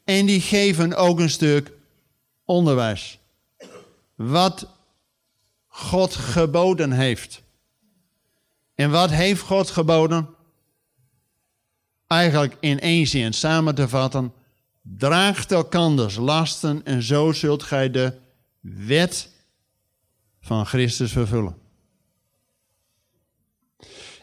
en 0.04 0.26
die 0.26 0.42
geven 0.42 0.96
ook 0.96 1.20
een 1.20 1.30
stuk 1.30 1.72
onderwijs. 2.46 3.20
Wat 4.16 4.68
God 5.68 6.16
geboden 6.16 6.92
heeft. 6.92 7.42
En 8.76 8.92
wat 8.92 9.10
heeft 9.10 9.42
God 9.42 9.70
geboden? 9.70 10.30
Eigenlijk 12.12 12.58
in 12.60 12.80
één 12.80 13.08
zin 13.08 13.34
samen 13.34 13.76
te 13.76 13.88
vatten. 13.88 14.34
Draagt 14.82 15.52
elkanders 15.52 16.16
lasten 16.16 16.86
en 16.86 17.02
zo 17.02 17.32
zult 17.32 17.64
gij 17.64 17.92
de 17.92 18.14
wet 18.60 19.30
van 20.42 20.66
Christus 20.66 21.12
vervullen. 21.12 21.56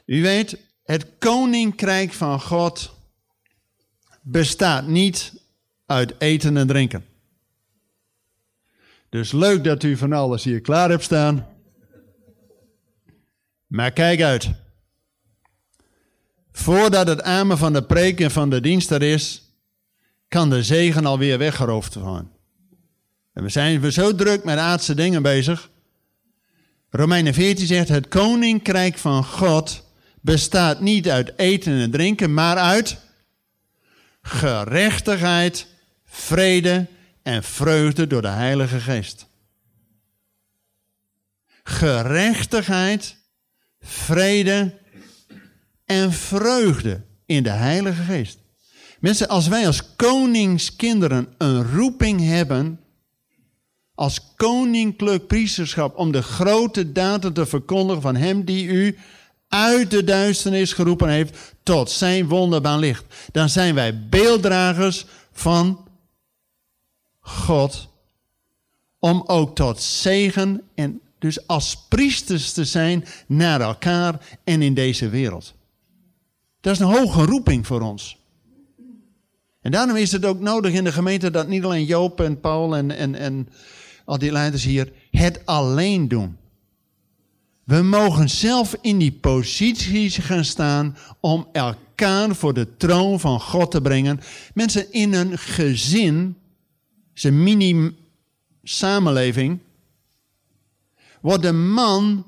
U 0.04 0.22
weet, 0.22 0.58
het 0.84 1.06
koninkrijk 1.18 2.12
van 2.12 2.40
God 2.40 2.94
bestaat 4.22 4.86
niet 4.86 5.32
uit 5.86 6.14
eten 6.18 6.56
en 6.56 6.66
drinken. 6.66 7.04
Dus 9.08 9.32
leuk 9.32 9.64
dat 9.64 9.82
u 9.82 9.96
van 9.96 10.12
alles 10.12 10.44
hier 10.44 10.60
klaar 10.60 10.90
hebt 10.90 11.04
staan. 11.04 11.46
Maar 13.66 13.92
kijk 13.92 14.22
uit. 14.22 14.50
Voordat 16.58 17.06
het 17.06 17.22
amen 17.22 17.58
van 17.58 17.72
de 17.72 17.82
preek 17.82 18.20
en 18.20 18.30
van 18.30 18.50
de 18.50 18.60
dienst 18.60 18.90
er 18.90 19.02
is, 19.02 19.42
kan 20.28 20.50
de 20.50 20.62
zegen 20.62 21.06
alweer 21.06 21.38
weggeroofd 21.38 21.94
worden. 21.94 22.30
En 23.32 23.42
we 23.42 23.48
zijn 23.48 23.92
zo 23.92 24.14
druk 24.14 24.44
met 24.44 24.58
aardse 24.58 24.94
dingen 24.94 25.22
bezig. 25.22 25.70
Romeinen 26.90 27.34
14 27.34 27.66
zegt: 27.66 27.88
Het 27.88 28.08
koninkrijk 28.08 28.98
van 28.98 29.24
God 29.24 29.84
bestaat 30.20 30.80
niet 30.80 31.08
uit 31.08 31.32
eten 31.36 31.72
en 31.80 31.90
drinken, 31.90 32.34
maar 32.34 32.56
uit 32.56 32.96
gerechtigheid, 34.22 35.66
vrede 36.04 36.86
en 37.22 37.42
vreugde 37.42 38.06
door 38.06 38.22
de 38.22 38.28
Heilige 38.28 38.80
Geest. 38.80 39.26
Gerechtigheid, 41.62 43.16
vrede 43.80 44.78
en 45.88 46.12
vreugde 46.12 47.00
in 47.26 47.42
de 47.42 47.50
Heilige 47.50 48.02
Geest. 48.02 48.38
Mensen, 49.00 49.28
als 49.28 49.48
wij 49.48 49.66
als 49.66 49.96
koningskinderen 49.96 51.28
een 51.38 51.72
roeping 51.72 52.20
hebben, 52.20 52.80
als 53.94 54.34
koninklijk 54.36 55.26
priesterschap, 55.26 55.96
om 55.96 56.12
de 56.12 56.22
grote 56.22 56.92
daden 56.92 57.32
te 57.32 57.46
verkondigen 57.46 58.02
van 58.02 58.16
Hem 58.16 58.44
die 58.44 58.66
u 58.66 58.98
uit 59.48 59.90
de 59.90 60.04
duisternis 60.04 60.72
geroepen 60.72 61.08
heeft 61.08 61.54
tot 61.62 61.90
zijn 61.90 62.28
wonderbaar 62.28 62.78
licht, 62.78 63.04
dan 63.32 63.48
zijn 63.48 63.74
wij 63.74 64.08
beelddragers 64.08 65.06
van 65.32 65.88
God, 67.20 67.88
om 68.98 69.22
ook 69.26 69.54
tot 69.54 69.82
zegen 69.82 70.62
en 70.74 71.00
dus 71.18 71.46
als 71.46 71.86
priesters 71.88 72.52
te 72.52 72.64
zijn 72.64 73.04
naar 73.26 73.60
elkaar 73.60 74.38
en 74.44 74.62
in 74.62 74.74
deze 74.74 75.08
wereld. 75.08 75.56
Dat 76.60 76.72
is 76.72 76.78
een 76.78 76.86
hoge 76.86 77.24
roeping 77.24 77.66
voor 77.66 77.80
ons. 77.80 78.18
En 79.60 79.70
daarom 79.70 79.96
is 79.96 80.12
het 80.12 80.24
ook 80.24 80.40
nodig 80.40 80.72
in 80.72 80.84
de 80.84 80.92
gemeente 80.92 81.30
dat 81.30 81.48
niet 81.48 81.64
alleen 81.64 81.84
Joop 81.84 82.20
en 82.20 82.40
Paul 82.40 82.76
en, 82.76 82.90
en, 82.90 83.14
en 83.14 83.48
al 84.04 84.18
die 84.18 84.32
leiders 84.32 84.64
hier 84.64 84.92
het 85.10 85.46
alleen 85.46 86.08
doen. 86.08 86.36
We 87.64 87.82
mogen 87.82 88.30
zelf 88.30 88.76
in 88.80 88.98
die 88.98 89.12
posities 89.12 90.16
gaan 90.16 90.44
staan 90.44 90.96
om 91.20 91.48
elkaar 91.52 92.34
voor 92.34 92.54
de 92.54 92.76
troon 92.76 93.20
van 93.20 93.40
God 93.40 93.70
te 93.70 93.80
brengen. 93.80 94.20
Mensen 94.54 94.92
in 94.92 95.12
een 95.12 95.38
gezin, 95.38 96.36
zijn 97.14 97.42
mini-samenleving, 97.42 99.58
wordt 101.20 101.42
de 101.42 101.52
man 101.52 102.26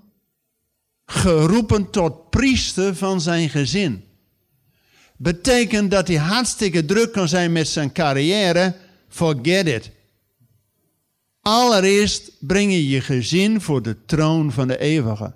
geroepen 1.06 1.90
tot 1.90 2.30
priester 2.30 2.96
van 2.96 3.20
zijn 3.20 3.48
gezin. 3.48 4.04
Betekent 5.22 5.90
dat 5.90 6.08
hij 6.08 6.16
hartstikke 6.16 6.84
druk 6.84 7.12
kan 7.12 7.28
zijn 7.28 7.52
met 7.52 7.68
zijn 7.68 7.92
carrière. 7.92 8.74
Forget 9.08 9.66
it. 9.66 9.90
Allereerst 11.40 12.30
breng 12.38 12.72
je 12.72 12.88
je 12.88 13.00
gezin 13.00 13.60
voor 13.60 13.82
de 13.82 13.96
troon 14.06 14.52
van 14.52 14.68
de 14.68 14.78
eeuwige. 14.78 15.34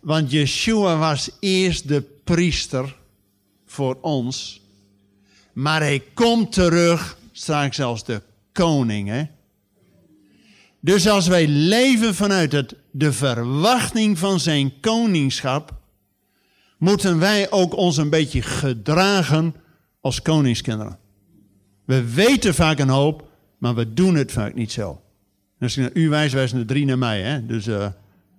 Want 0.00 0.30
Yeshua 0.30 0.98
was 0.98 1.30
eerst 1.40 1.88
de 1.88 2.02
priester 2.24 2.96
voor 3.66 3.98
ons. 4.00 4.60
Maar 5.52 5.80
hij 5.80 6.02
komt 6.14 6.52
terug, 6.52 7.18
straks 7.32 7.80
als 7.80 8.04
de 8.04 8.22
koning. 8.52 9.08
Hè? 9.08 9.24
Dus 10.80 11.08
als 11.08 11.26
wij 11.26 11.46
leven 11.46 12.14
vanuit 12.14 12.52
het, 12.52 12.74
de 12.90 13.12
verwachting 13.12 14.18
van 14.18 14.40
zijn 14.40 14.80
koningschap, 14.80 15.74
moeten 16.76 17.18
wij 17.18 17.50
ook 17.50 17.76
ons 17.76 17.96
een 17.96 18.10
beetje 18.10 18.42
gedragen 18.42 19.54
als 20.00 20.22
koningskinderen. 20.22 20.98
We 21.84 22.14
weten 22.14 22.54
vaak 22.54 22.78
een 22.78 22.88
hoop, 22.88 23.28
maar 23.58 23.74
we 23.74 23.94
doen 23.94 24.14
het 24.14 24.32
vaak 24.32 24.54
niet 24.54 24.72
zo. 24.72 25.00
Dus 25.58 25.76
u 25.76 26.08
wijst, 26.08 26.34
wijzen 26.34 26.58
de 26.58 26.64
drie 26.64 26.84
naar 26.84 26.98
mij, 26.98 27.22
hè? 27.22 27.46
dus 27.46 27.66
uh, 27.66 27.84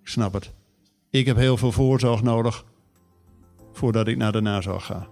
ik 0.02 0.08
snap 0.08 0.34
het. 0.34 0.52
Ik 1.10 1.26
heb 1.26 1.38
heel 1.38 1.58
veel 1.58 1.72
voorzorg 1.72 2.24
nodig 2.24 2.66
voordat 3.74 4.08
ik 4.08 4.18
naar 4.18 4.32
de 4.32 4.42
nazorg 4.42 4.86
ga. 4.86 5.08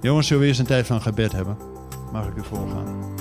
Jongens, 0.00 0.26
zullen 0.26 0.42
we 0.42 0.48
eerst 0.48 0.60
een 0.60 0.66
tijd 0.66 0.86
van 0.86 1.02
gebed 1.02 1.32
hebben? 1.32 1.56
Mag 2.12 2.26
ik 2.26 2.36
u 2.36 2.44
voorgaan? 2.44 3.17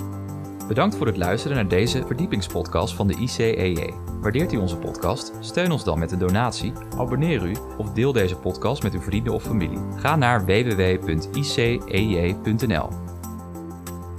Bedankt 0.68 0.96
voor 0.96 1.08
het 1.08 1.18
luisteren 1.18 1.56
naar 1.58 1.68
deze 1.68 2.06
verdiepingspodcast 2.06 2.96
van 2.96 3.08
de 3.08 3.16
ICEJ. 3.16 3.94
Waardeert 4.22 4.54
u 4.54 4.58
onze 4.58 4.78
podcast? 4.78 5.32
Steun 5.40 5.72
ons 5.72 5.84
dan 5.84 6.00
met 6.00 6.12
een 6.12 6.20
donatie, 6.20 6.74
abonneer 6.98 7.46
u 7.46 7.56
of 7.78 7.92
deel 7.92 8.14
deze 8.14 8.36
podcast 8.36 8.84
met 8.84 8.94
uw 8.94 9.02
vrienden 9.02 9.34
of 9.34 9.44
familie. 9.44 9.80
Ga 9.96 10.16
naar 10.16 10.46
www.icej.nl. 10.46 10.90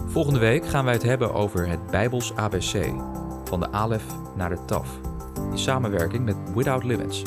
Volgende 0.06 0.38
week 0.38 0.66
gaan 0.66 0.84
wij 0.84 0.94
het 0.94 1.02
hebben 1.02 1.34
over 1.34 1.68
het 1.68 1.86
Bijbels 1.90 2.34
ABC, 2.36 2.92
van 3.44 3.60
de 3.60 3.70
Alef 3.70 4.04
naar 4.36 4.50
de 4.50 4.64
Taf, 4.64 4.88
in 5.50 5.58
samenwerking 5.58 6.24
met 6.24 6.36
Without 6.54 6.84
Limits. 6.84 7.22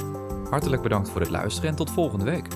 Hartelijk 0.49 0.81
bedankt 0.81 1.09
voor 1.09 1.21
het 1.21 1.29
luisteren 1.29 1.69
en 1.69 1.75
tot 1.75 1.91
volgende 1.91 2.25
week. 2.25 2.47